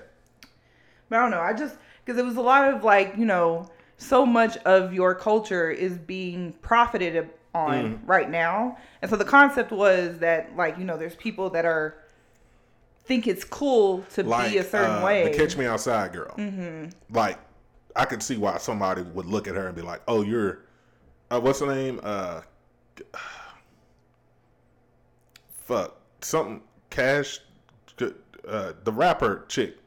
[1.09, 1.41] But I don't know.
[1.41, 5.15] I just because it was a lot of like you know so much of your
[5.15, 10.83] culture is being profited on right now, and so the concept was that like you
[10.83, 11.97] know there's people that are
[13.05, 15.23] think it's cool to like be a certain uh, way.
[15.29, 16.33] the Catch Me Outside girl.
[16.37, 16.89] Mm-hmm.
[17.13, 17.37] Like,
[17.95, 20.59] I could see why somebody would look at her and be like, "Oh, you're,
[21.29, 21.99] uh, what's her name?
[22.01, 22.41] Uh,
[25.63, 27.39] fuck, something Cash,
[28.47, 29.77] uh, the rapper chick.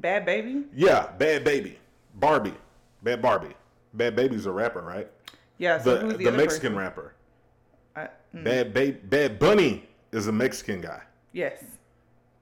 [0.00, 0.64] Bhad Bhabie.
[0.74, 1.76] Yeah, Bhad Bhabie,
[2.14, 2.54] Barbie,
[3.02, 3.54] Bad Barbie,
[3.96, 5.08] Bhad Bhabie's a rapper, right?
[5.58, 5.78] Yeah.
[5.80, 6.76] So The who's the, the, Mexican person?
[6.76, 7.14] rapper.
[7.96, 11.02] I- mm, Bad ba- Bad Bunny is a Mexican guy.
[11.32, 11.62] yes.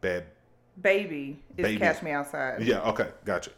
[0.01, 0.25] Bhad
[0.81, 1.79] Bhabie is Baby.
[1.79, 2.63] Catch Me Outside.
[2.63, 3.51] Yeah, okay, gotcha.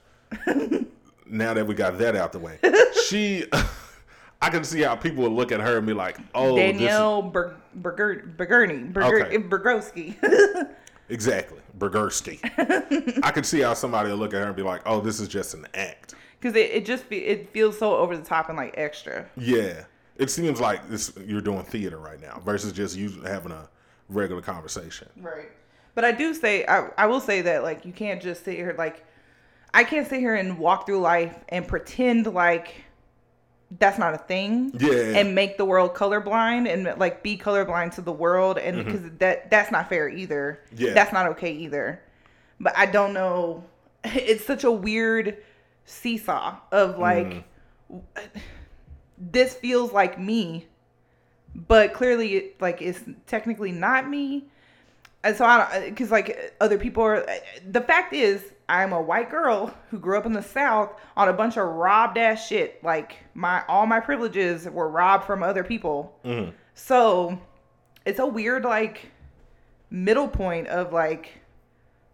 [1.26, 2.58] now that we got that out the way,
[3.06, 3.44] she,
[4.44, 7.54] I can see how people would look at her and be like, "Oh, Danielle Ber-
[7.74, 9.38] Berger- Bergerney, Berger- Okay.
[10.18, 10.68] Bergowski.
[11.08, 12.40] exactly, Bergersky."
[13.22, 15.28] I can see how somebody would look at her and be like, "Oh, this is
[15.28, 18.58] just an act." Because it, it just fe- it feels so over the top and
[18.58, 19.26] like extra.
[19.36, 19.84] Yeah,
[20.16, 23.68] it seems like this you're doing theater right now versus just you having a
[24.10, 25.08] regular conversation.
[25.16, 25.50] Right.
[25.94, 28.74] But I do say I, I will say that like you can't just sit here
[28.76, 29.06] like
[29.72, 32.83] I can't sit here and walk through life and pretend like
[33.78, 34.72] that's not a thing.
[34.78, 34.92] Yeah.
[35.18, 39.50] And make the world colorblind and like be colorblind to the world and because that
[39.50, 40.60] that's not fair either.
[40.72, 40.84] Mm-hmm.
[40.84, 40.94] Yeah.
[40.94, 42.00] That's not okay either.
[42.60, 43.64] But I don't know.
[44.04, 45.38] It's such a weird
[45.86, 47.44] seesaw of like
[47.92, 48.38] Mm-hmm.
[49.18, 50.66] this feels like me,
[51.54, 54.44] but clearly it, like it's technically not me.
[55.22, 57.26] And so I don't, because like other people are.
[57.70, 61.32] The fact is, I'm a white girl who grew up in the South on a
[61.32, 62.82] bunch of robbed ass shit.
[62.82, 66.18] Like my all my privileges were robbed from other people.
[66.24, 66.50] Mm-hmm.
[66.74, 67.38] So
[68.04, 69.10] it's a weird like
[69.90, 71.40] middle point of like,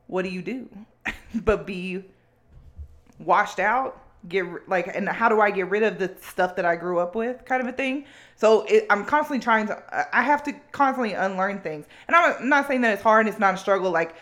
[0.07, 0.69] what do you do?
[1.35, 2.05] but be
[3.19, 6.77] washed out get like and how do i get rid of the stuff that i
[6.77, 8.05] grew up with kind of a thing
[8.37, 12.69] so it, i'm constantly trying to I- have to constantly unlearn things and i'm not
[12.69, 14.15] saying that it's hard and it's not a struggle like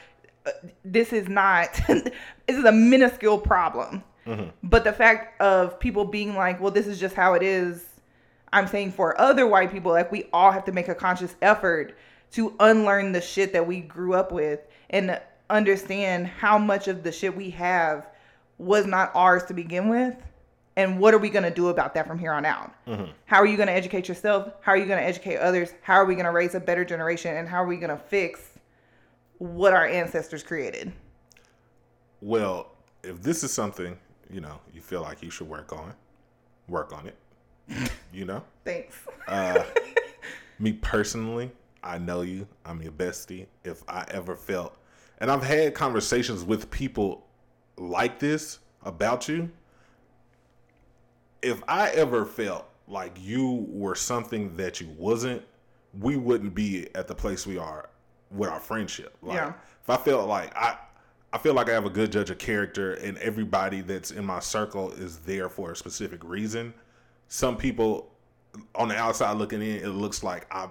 [0.84, 2.12] this is not this
[2.48, 4.02] is a minuscule problem.
[4.26, 4.50] Mm-hmm.
[4.62, 7.86] But the fact of people being like well this is just how it is
[8.52, 11.96] i'm saying for other white people like we all have to make a conscious effort
[12.32, 15.20] to unlearn the shit that we grew up with and
[15.50, 18.06] understand how much of the shit we have
[18.58, 20.16] was not ours to begin with.
[20.76, 22.72] And what are we going to do about that from here on out?
[22.86, 23.10] Mm-hmm.
[23.26, 24.52] How are you going to educate yourself?
[24.60, 25.72] How are you going to educate others?
[25.82, 27.36] How are we going to raise a better generation?
[27.36, 28.47] And how are we going to fix
[29.38, 30.92] what our ancestors created
[32.20, 32.72] Well,
[33.02, 33.96] if this is something
[34.30, 35.94] you know you feel like you should work on,
[36.68, 37.90] work on it.
[38.12, 38.42] you know.
[38.64, 39.62] thanks uh,
[40.58, 41.50] me personally,
[41.82, 42.46] I know you.
[42.64, 43.46] I'm your bestie.
[43.64, 44.76] If I ever felt,
[45.18, 47.26] and I've had conversations with people
[47.76, 49.50] like this about you.
[51.40, 55.42] If I ever felt like you were something that you wasn't,
[55.98, 57.88] we wouldn't be at the place we are
[58.30, 59.16] with our friendship.
[59.22, 59.52] Like, Yeah.
[59.82, 60.76] if I feel like I,
[61.32, 64.40] I feel like I have a good judge of character, and everybody that's in my
[64.40, 66.72] circle is there for a specific reason.
[67.28, 68.10] Some people
[68.74, 70.68] on the outside looking in, it looks like I.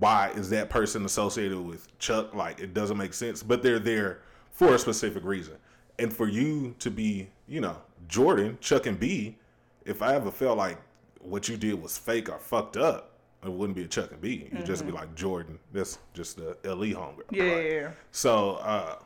[0.00, 2.34] Why is that person associated with Chuck?
[2.34, 4.20] Like it doesn't make sense, but they're there
[4.50, 5.54] for a specific reason.
[5.98, 7.78] And for you to be, you know,
[8.08, 9.36] Jordan, Chuck, and B,
[9.84, 10.78] if I ever felt like
[11.20, 13.12] what you did was fake or fucked up,
[13.44, 14.48] it wouldn't be a Chuck and B.
[14.52, 15.58] You'd just be like Jordan.
[15.72, 17.22] That's just the LE homegirl.
[17.30, 17.90] yeah, yeah, yeah.
[18.10, 18.96] so uh,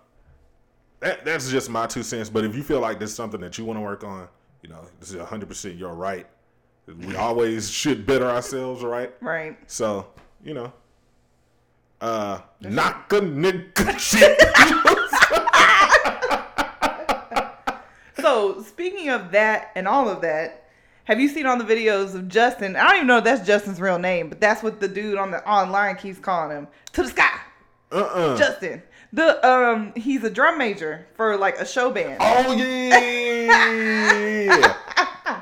[1.00, 2.30] that that's just my two cents.
[2.30, 4.28] But if you feel like this is something that you want to work on,
[4.62, 6.26] you know, this is hundred percent your right.
[6.86, 9.12] We always should better ourselves, right?
[9.20, 10.06] right So
[10.42, 10.72] you know,
[12.00, 14.38] Uh, knock a nigga shit.
[18.20, 20.59] So speaking of that and all of that,
[21.10, 22.76] have you seen all the videos of Justin?
[22.76, 25.32] I don't even know if that's Justin's real name, but that's what the dude on
[25.32, 26.68] the online keeps calling him.
[26.92, 27.40] To the sky,
[27.90, 28.38] uh-uh.
[28.38, 28.80] Justin.
[29.12, 32.18] The um, he's a drum major for like a show band.
[32.20, 33.00] Oh yeah.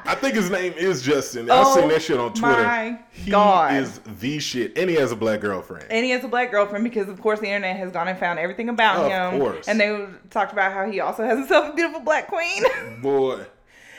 [0.06, 1.50] I think his name is Justin.
[1.50, 2.62] I've Oh, seen that shit on Twitter.
[2.62, 2.98] my God.
[3.12, 3.74] he God.
[3.74, 5.84] is the shit, and he has a black girlfriend.
[5.90, 8.38] And he has a black girlfriend because, of course, the internet has gone and found
[8.38, 9.40] everything about Of him.
[9.40, 9.68] course.
[9.68, 12.64] And they talked about how he also has himself a beautiful black queen.
[13.02, 13.44] Boy,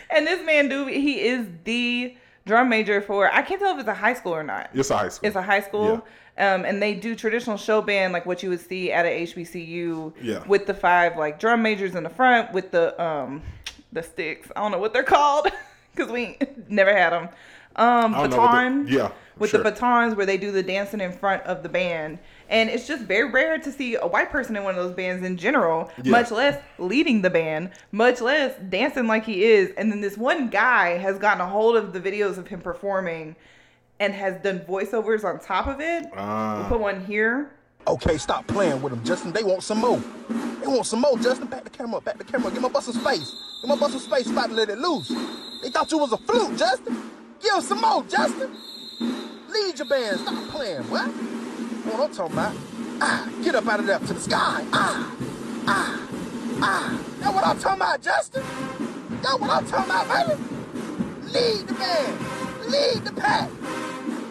[0.10, 3.88] and this man, do he is the drum major for, I can't tell if it's
[3.90, 4.70] a high school or not.
[4.74, 5.28] it's a high school.
[5.28, 6.04] It's a high school.
[6.38, 6.56] Yeah.
[6.56, 10.14] Um, and they do traditional show band like what you would see at a HBCU
[10.22, 10.44] Yeah.
[10.48, 13.42] with the five like drum majors in the front with the um
[13.92, 14.50] the sticks.
[14.56, 15.48] I don't know what they're called
[15.96, 16.38] because we
[16.70, 17.30] never had them.
[17.76, 18.86] Um, I don't know what baton.
[18.86, 19.62] they- yeah, with sure.
[19.62, 22.20] the batons where they do the dancing in front of the band.
[22.50, 25.24] And it's just very rare to see a white person in one of those bands
[25.24, 26.12] in general, Yeah.
[26.12, 29.72] much less leading the band, much less dancing like he is.
[29.78, 33.36] And then this one guy has gotten a hold of the videos of him performing
[34.00, 36.06] and has done voiceovers on top of it.
[36.18, 36.58] Ah.
[36.60, 37.52] we'll put one here.
[37.88, 39.32] Okay, stop playing with them, Justin.
[39.32, 40.02] They want some more.
[40.62, 41.48] They want some more, Justin.
[41.48, 42.52] Back the camera, back the camera.
[42.52, 43.32] Give my bus some space.
[43.62, 44.28] Give my bus some space.
[44.30, 45.08] About to let it loose.
[45.62, 47.10] They thought you was a flute, Justin.
[47.42, 48.52] Give some more, Justin.
[49.50, 50.20] Lead your band.
[50.20, 51.10] Stop playing, what?
[51.90, 52.56] What I'm talking about?
[53.02, 54.64] Ah, get up out of there to the sky.
[54.72, 55.16] Ah,
[55.68, 56.08] ah,
[56.62, 57.00] ah.
[57.20, 58.44] That's what I'm talking about, Justin.
[59.22, 60.42] That's what I'm talking about, baby.
[61.34, 62.20] Lead the band.
[62.68, 63.50] Lead the pack.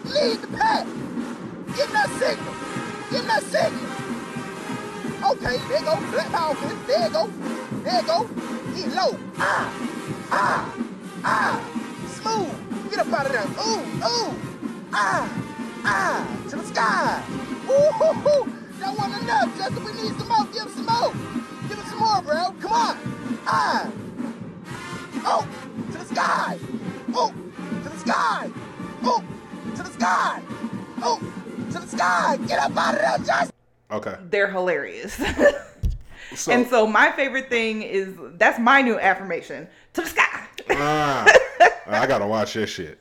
[0.05, 0.85] Lead the pack.
[1.75, 2.53] Give that signal.
[3.11, 3.89] Give that signal.
[5.31, 5.95] Okay, there go.
[6.11, 6.87] Black power fist.
[6.87, 7.27] There go.
[7.83, 8.27] There go.
[8.73, 9.17] He low.
[9.37, 9.69] Ah,
[10.31, 10.75] ah,
[11.25, 11.61] ah.
[12.07, 12.89] Smooth.
[12.89, 13.47] Get up out of there.
[13.65, 14.33] Ooh, ooh.
[14.93, 15.29] Ah,
[15.83, 16.37] ah.
[16.49, 17.48] To the sky.
[17.69, 18.53] Ooh, hoo, hoo.
[18.79, 19.83] That wasn't enough, Justin.
[19.83, 20.45] We need some more.
[20.45, 21.11] Give him some more.
[21.67, 22.51] Give him some more, bro.
[22.59, 22.97] Come on.
[23.45, 23.91] Ah.
[25.25, 25.47] Oh,
[25.91, 26.57] to the sky.
[27.13, 27.33] Oh,
[27.83, 28.49] to the sky.
[29.03, 29.23] Oh,
[29.75, 30.41] to the sky.
[31.01, 31.19] Oh,
[31.71, 32.37] to the sky.
[32.47, 33.55] Get up out of there, Justin.
[33.91, 34.15] okay.
[34.29, 35.21] They're hilarious.
[36.35, 40.45] So, and so my favorite thing is that's my new affirmation to the sky.
[40.69, 41.25] ah,
[41.87, 42.99] I gotta watch that shit.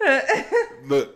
[0.87, 1.15] Look,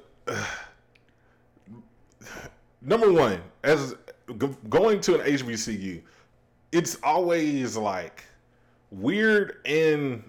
[2.85, 3.95] number one, as
[4.39, 6.03] g- going to an HBCU,
[6.73, 8.25] it's always like
[8.91, 10.23] weird and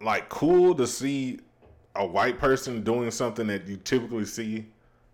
[0.00, 1.40] like cool to see
[1.96, 4.66] a white person doing something that you typically see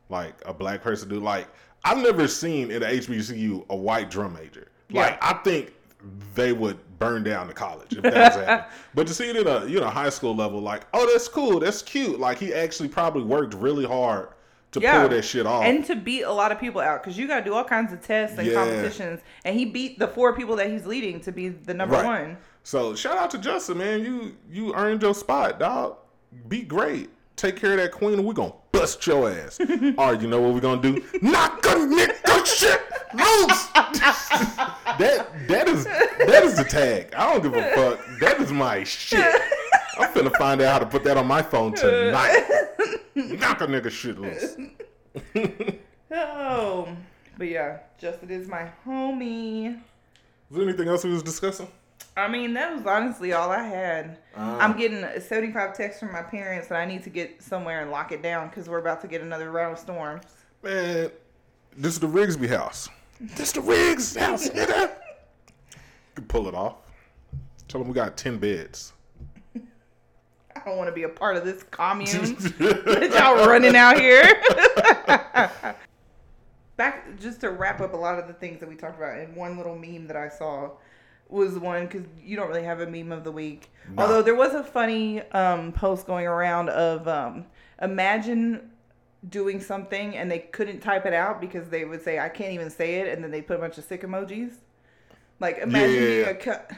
[0.09, 1.21] like a black person do.
[1.21, 1.49] Like
[1.85, 4.68] I've never seen in a HBCU a white drum major.
[4.91, 5.73] Like I think
[6.35, 8.71] they would burn down the college if that was happening.
[8.95, 11.61] But to see it in a you know high school level, like oh that's cool,
[11.61, 12.18] that's cute.
[12.18, 14.31] Like he actually probably worked really hard
[14.73, 15.64] to pull that shit off.
[15.64, 17.93] And to beat a lot of people out because you got to do all kinds
[17.93, 18.55] of tests and Yeah.
[18.55, 19.21] competitions.
[19.45, 22.05] And he beat the four people that he's leading to be the number Right.
[22.05, 22.37] one.
[22.62, 24.05] So shout out to Justin, man.
[24.05, 25.97] You you earned your spot, dog.
[26.49, 27.11] Be great.
[27.37, 29.59] Take care of that queen, and we gonna bust your ass.
[29.99, 31.03] All right, you know what we gonna do?
[31.23, 32.81] Knock a nigga shit
[33.14, 33.66] loose.
[34.99, 37.14] that that is that is the tag.
[37.16, 38.01] I don't give a fuck.
[38.21, 39.25] That is my shit.
[40.01, 42.45] I'm finna find out how to put that on my phone tonight.
[43.15, 44.57] Knock a nigga shit loose.
[46.13, 46.89] Oh,
[47.39, 49.77] but yeah, Justin is my homie.
[49.77, 51.69] Is there anything else we was discussing?
[52.17, 54.19] I mean, that was honestly all I had.
[54.37, 54.59] Ah.
[54.59, 58.11] I'm getting 75 texts from my parents that I need to get somewhere and lock
[58.11, 60.25] it down because we're about to get another round of storms.
[60.63, 61.11] Man,
[61.77, 62.89] this is the Rigsby house.
[63.21, 64.91] This is the Riggs house, nigga.
[65.71, 65.79] You
[66.17, 66.77] can pull it off.
[67.69, 68.93] Tell them we got 10 beds.
[70.61, 74.25] I don't want to be a part of this commune that y'all running out here.
[76.77, 79.37] Back just to wrap up a lot of the things that we talked about, and
[79.37, 80.71] one little meme that I saw
[81.29, 83.71] was one because you don't really have a meme of the week.
[83.93, 84.03] Nah.
[84.03, 87.45] Although there was a funny um, post going around of um,
[87.83, 88.71] imagine
[89.29, 92.71] doing something and they couldn't type it out because they would say I can't even
[92.71, 94.55] say it, and then they put a bunch of sick emojis.
[95.39, 96.01] Like imagine Yeah.
[96.01, 96.77] being a ca-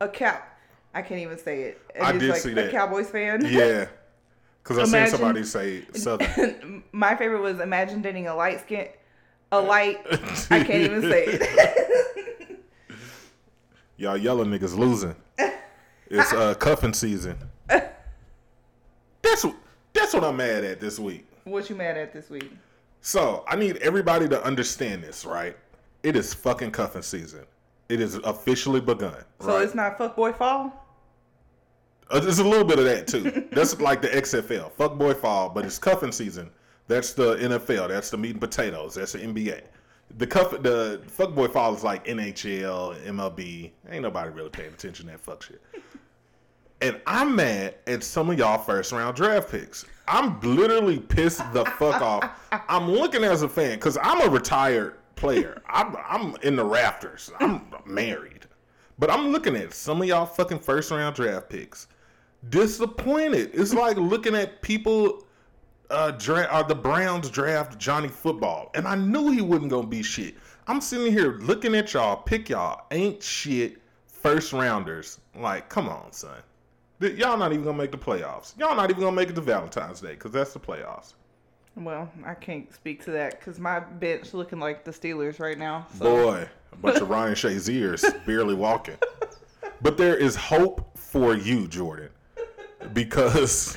[0.00, 0.51] a cap.
[0.94, 1.80] I can't even say it.
[1.94, 2.70] And I did like see a that.
[2.70, 3.44] Cowboys fan.
[3.50, 3.86] Yeah.
[4.62, 6.84] Because I seen somebody say Southern.
[6.92, 8.86] My favorite was imagine dating a light skin,
[9.50, 9.98] a light.
[10.50, 12.64] I can't even say it.
[13.96, 15.16] Y'all yellow niggas losing.
[16.08, 17.36] It's uh, cuffing season.
[17.68, 19.56] That's, what-
[19.92, 21.26] that's what I'm mad at this week.
[21.44, 22.50] what you mad at this week?
[23.00, 25.56] So I need everybody to understand this, right?
[26.02, 27.44] It is fucking cuffing season.
[27.88, 29.24] It is officially begun.
[29.40, 29.62] So right?
[29.64, 30.81] it's not fuckboy fall.
[32.12, 33.48] Uh, There's a little bit of that too.
[33.52, 36.50] That's like the XFL, fuck boy fall, but it's cuffing season.
[36.86, 37.88] That's the NFL.
[37.88, 38.94] That's the meat and potatoes.
[38.94, 39.62] That's the NBA.
[40.18, 43.70] the cuff the fuckboy is like NHL, MLB.
[43.88, 45.62] Ain't nobody really paying attention to that fuck shit.
[46.82, 49.86] And I'm mad at some of y'all first round draft picks.
[50.08, 52.28] I'm literally pissed the fuck off.
[52.68, 55.62] I'm looking as a fan because I'm a retired player.
[55.66, 57.30] I'm, I'm in the rafters.
[57.38, 58.46] I'm married.
[58.98, 61.86] But I'm looking at some of y'all fucking first round draft picks.
[62.48, 63.50] Disappointed.
[63.54, 65.24] It's like looking at people
[65.90, 70.02] uh, dra- uh the Browns draft Johnny Football, and I knew he wasn't gonna be
[70.02, 70.34] shit.
[70.66, 75.18] I'm sitting here looking at y'all, pick y'all ain't shit first rounders.
[75.34, 76.38] Like, come on, son.
[77.00, 78.56] Y'all not even gonna make the playoffs.
[78.58, 81.14] Y'all not even gonna make it to Valentine's Day because that's the playoffs.
[81.74, 85.86] Well, I can't speak to that because my bench looking like the Steelers right now.
[85.98, 86.04] So.
[86.04, 88.96] Boy, a bunch of Ryan Shaziers barely walking.
[89.80, 92.10] But there is hope for you, Jordan,
[92.92, 93.76] because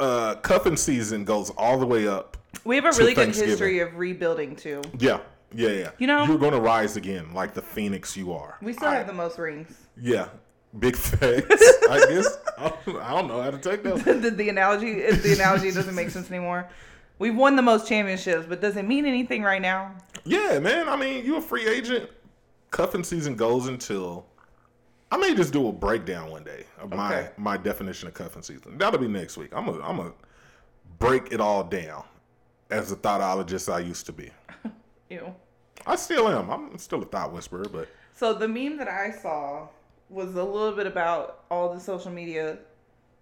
[0.00, 2.36] uh, cuffing season goes all the way up.
[2.64, 4.82] We have a really good history of rebuilding too.
[4.98, 5.20] Yeah,
[5.54, 5.90] yeah, yeah.
[5.98, 8.56] You know- you're gonna rise again, like the phoenix you are.
[8.62, 9.74] We still I- have the most rings.
[10.00, 10.28] Yeah,
[10.78, 11.64] big facts.
[11.90, 14.04] I guess I don't, I don't know how to take that.
[14.22, 16.68] the, the analogy the analogy doesn't make sense anymore.
[17.18, 19.94] We've won the most championships, but does it mean anything right now?
[20.24, 20.86] Yeah, man.
[20.88, 22.10] I mean, you're a free agent.
[22.70, 24.26] Cuffing season goes until.
[25.10, 27.30] I may just do a breakdown one day of my Okay.
[27.36, 28.76] my definition of cuffing season.
[28.78, 29.50] That'll be next week.
[29.54, 30.12] I'm gonna I'm gonna
[30.98, 32.04] break it all down
[32.70, 34.30] as a thoughtologist I used to be.
[35.10, 35.34] Ew.
[35.86, 36.50] I still am.
[36.50, 39.68] I'm still a thought whisperer, but So the meme that I saw
[40.10, 42.58] was a little bit about all the social media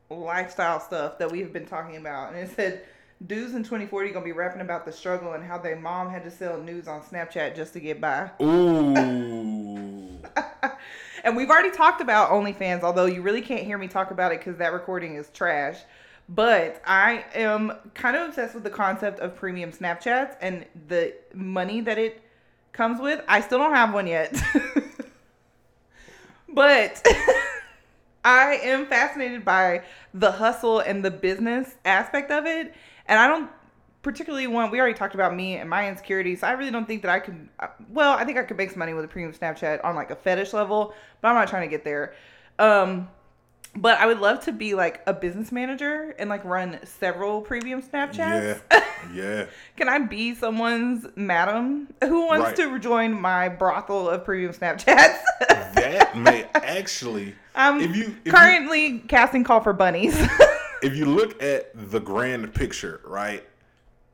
[0.08, 2.84] lifestyle stuff that we've been talking about, and it said
[3.26, 6.30] dudes in 2040 gonna be rapping about the struggle and how their mom had to
[6.30, 8.30] sell news on Snapchat just to get by.
[8.42, 9.93] ooh,
[11.24, 14.40] And we've already talked about OnlyFans, although you really can't hear me talk about it
[14.40, 15.78] because that recording is trash.
[16.28, 21.80] But I am kind of obsessed with the concept of premium Snapchats and the money
[21.80, 22.22] that it
[22.72, 23.24] comes with.
[23.26, 24.34] I still don't have one yet.
[26.48, 27.02] but
[28.24, 32.74] I am fascinated by the hustle and the business aspect of it.
[33.06, 33.50] And I don't
[34.04, 36.44] particularly one we already talked about me and my insecurities.
[36.44, 37.48] I really don't think that I could,
[37.88, 40.16] well, I think I could make some money with a premium Snapchat on like a
[40.16, 42.14] fetish level, but I'm not trying to get there.
[42.60, 43.08] Um,
[43.76, 47.82] but I would love to be like a business manager and like run several premium
[47.82, 48.60] Snapchats.
[48.70, 48.84] yeah,
[49.14, 49.46] yeah.
[49.76, 52.56] Can I be someone's madam who wants Right.
[52.56, 55.18] to join my brothel of premium Snapchats?
[55.74, 57.34] That may actually.
[57.56, 60.14] I'm if you if you, currently casting call for bunnies.
[60.82, 63.42] if you look at the grand picture, right,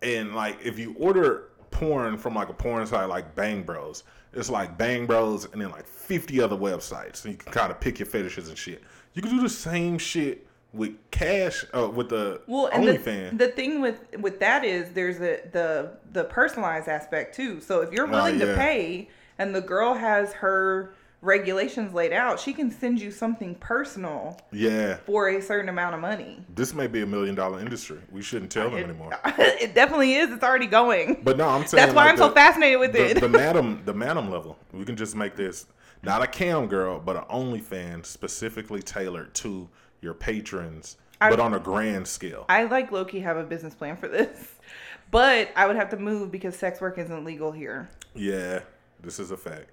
[0.02, 4.50] and like if you order porn from like a porn site like Bang Bros, it's
[4.50, 7.98] like Bang Bros and then like 50 other websites, and you can kind of pick
[7.98, 8.82] your fetishes and shit.
[9.14, 13.38] You can do the same shit with cash, uh, with the well, and the, OnlyFans.
[13.38, 17.60] the thing with with that is there's a the the personalized aspect too.
[17.60, 18.56] So if you're Oh, willing to yeah.
[18.56, 24.38] pay and the girl has her regulations laid out, she can send you something personal
[24.52, 26.38] yeah, for a certain amount of money.
[26.54, 27.98] this may be a million dollar industry.
[28.10, 29.10] We shouldn't tell them It, anymore.
[29.24, 30.30] it definitely is.
[30.30, 31.20] It's already going.
[31.22, 33.20] But no, I'm saying That's why like I'm so fascinated with the, it.
[33.20, 34.56] The madam, the madam level.
[34.72, 35.66] We can just make this
[36.02, 39.68] not a cam girl, but an OnlyFans specifically tailored to
[40.00, 42.46] your patrons, I- but on a grand scale.
[42.48, 44.54] I like Loki have a business plan for this,
[45.10, 47.90] but I would have to move because sex work isn't legal here.
[48.14, 48.60] yeah,
[49.02, 49.68] this is a fact.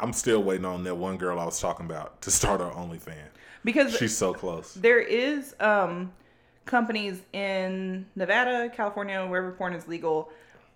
[0.00, 3.14] I'm still waiting on that one girl I was talking about to start her OnlyFans.
[3.64, 4.74] Because She's so close.
[4.74, 6.12] there is um
[6.66, 10.30] companies in Nevada, California, wherever porn is legal,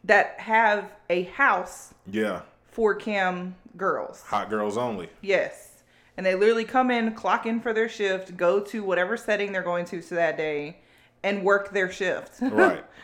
[0.05, 4.23] that have a house Yeah, for cam girls.
[4.23, 5.09] hot girls only.
[5.23, 5.71] Yes.
[6.17, 9.63] And they literally come in, clock in for their shift, go to whatever setting they're
[9.63, 10.79] going to to that day,
[11.23, 12.41] and work their shift.
[12.41, 12.85] Right.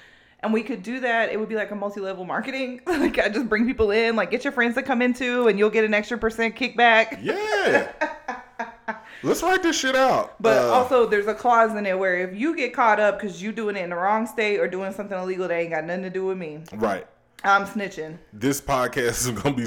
[0.43, 1.31] and we could do that.
[1.31, 2.81] It would be like a multi-level marketing.
[2.87, 5.71] like I just bring people in, like get your friends to come into, and you'll
[5.71, 7.19] get an extra percent kickback.
[7.23, 7.93] Yeah.
[9.23, 10.41] Let's write this shit out.
[10.43, 13.43] But Uh, also, there's a clause in it where if you get caught up because
[13.43, 16.03] you're doing it in the wrong state or doing something illegal that ain't got nothing
[16.05, 17.07] to do with me, right.
[17.45, 18.19] I'm snitching.
[18.33, 19.67] this podcast is gonna be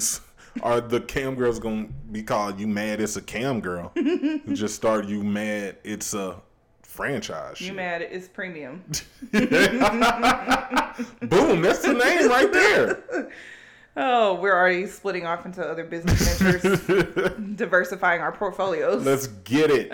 [0.61, 3.91] are the cam girls gonna be called you mad it's a cam girl
[4.51, 6.39] just start you mad it's a
[6.93, 7.75] franchise You shit.
[7.75, 8.01] mad?
[8.03, 8.83] It's premium.
[9.31, 9.41] boom
[11.61, 13.29] that's the name right there
[13.95, 16.81] Oh, we're already splitting off into other business ventures,
[17.55, 19.05] diversifying our portfolios.
[19.05, 19.91] let's get it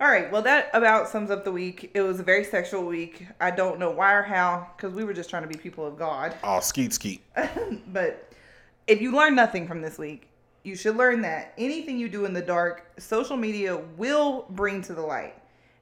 [0.00, 1.92] All right, well, that about sums up the week.
[1.94, 3.26] It was a very sexual week.
[3.40, 5.96] I don't know why or how, because we were just trying to be people of
[5.96, 6.34] God.
[6.44, 7.22] oh skeet skeet
[7.92, 8.32] But
[8.86, 10.28] if you learn nothing from this week,
[10.64, 14.94] you should learn that anything you do in the dark, social media will bring to
[14.94, 15.34] the light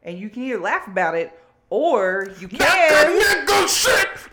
[0.03, 1.33] and you can either laugh about it
[1.71, 2.59] or you can.
[2.59, 4.09] Not shit.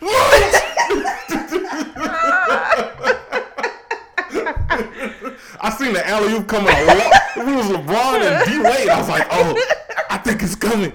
[5.62, 6.72] I seen the alley oop coming.
[6.72, 8.88] It was LeBron and D Wade.
[8.88, 9.54] I was like, oh,
[10.08, 10.92] I think it's coming.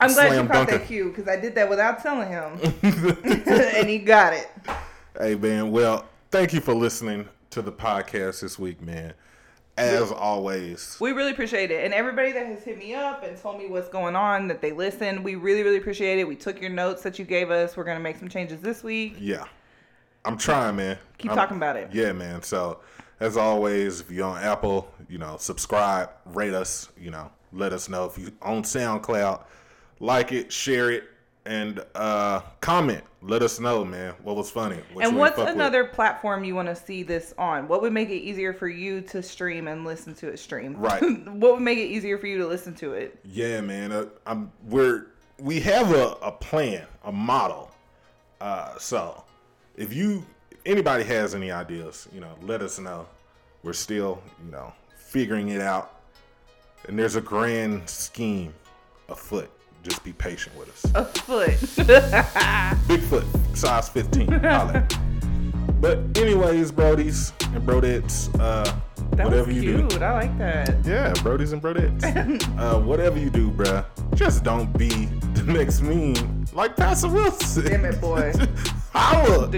[0.00, 3.88] I'm glad Slam you caught that cue because I did that without telling him, and
[3.88, 4.50] he got it.
[5.18, 9.14] Hey man, well, thank you for listening to the podcast this week, man.
[9.76, 13.58] As always, We really appreciate it, and everybody that has hit me up and told
[13.58, 16.28] me what's going on, that they listened, we really, really appreciate it.
[16.28, 17.76] We took your notes that you gave us.
[17.76, 19.16] We're gonna make some changes this week.
[19.18, 19.44] yeah,
[20.24, 20.98] I'm trying, man.
[21.18, 21.90] Keep I'm- talking about it.
[21.92, 22.42] Yeah, man.
[22.42, 22.80] So,
[23.18, 27.88] as always, if you're on Apple, you know, subscribe, rate us, you know, let us
[27.88, 29.42] know if you on SoundCloud,
[29.98, 31.04] like it, share it,
[31.46, 33.04] and uh comment.
[33.22, 34.78] Let us know, man, what was funny.
[34.92, 35.54] What And what's fuck with.
[35.54, 37.68] another platform you want to see this on?
[37.68, 40.76] What would make it easier for you to stream and listen to it stream?
[40.76, 41.00] Right.
[41.28, 43.18] what would make it easier for you to listen to it?
[43.24, 43.92] Yeah, man.
[43.92, 45.06] Uh, I'm we're
[45.38, 47.70] we have a, a plan, a model.
[48.40, 49.24] Uh, so
[49.76, 53.06] if you if anybody has any ideas, you know, let us know.
[53.62, 56.02] We're still, you know, figuring it out.
[56.86, 58.52] And there's a grand scheme
[59.08, 59.50] afoot.
[59.84, 60.90] Just be patient with us.
[60.94, 61.50] A foot.
[62.88, 64.28] Bigfoot, size 15.
[64.32, 64.88] Holla.
[65.78, 68.64] But anyways, Brodies and Brodettes, uh,
[69.10, 69.86] That whatever was you do.
[69.88, 70.00] cute.
[70.02, 70.68] I like that.
[70.86, 72.02] Yeah, Brodies and Brodettes.
[72.58, 74.88] uh, whatever you do, bruh, just don't be
[75.34, 77.66] the next meme like Pastor Wilson.
[77.66, 78.32] Damn it, boy.
[78.94, 79.48] Holla.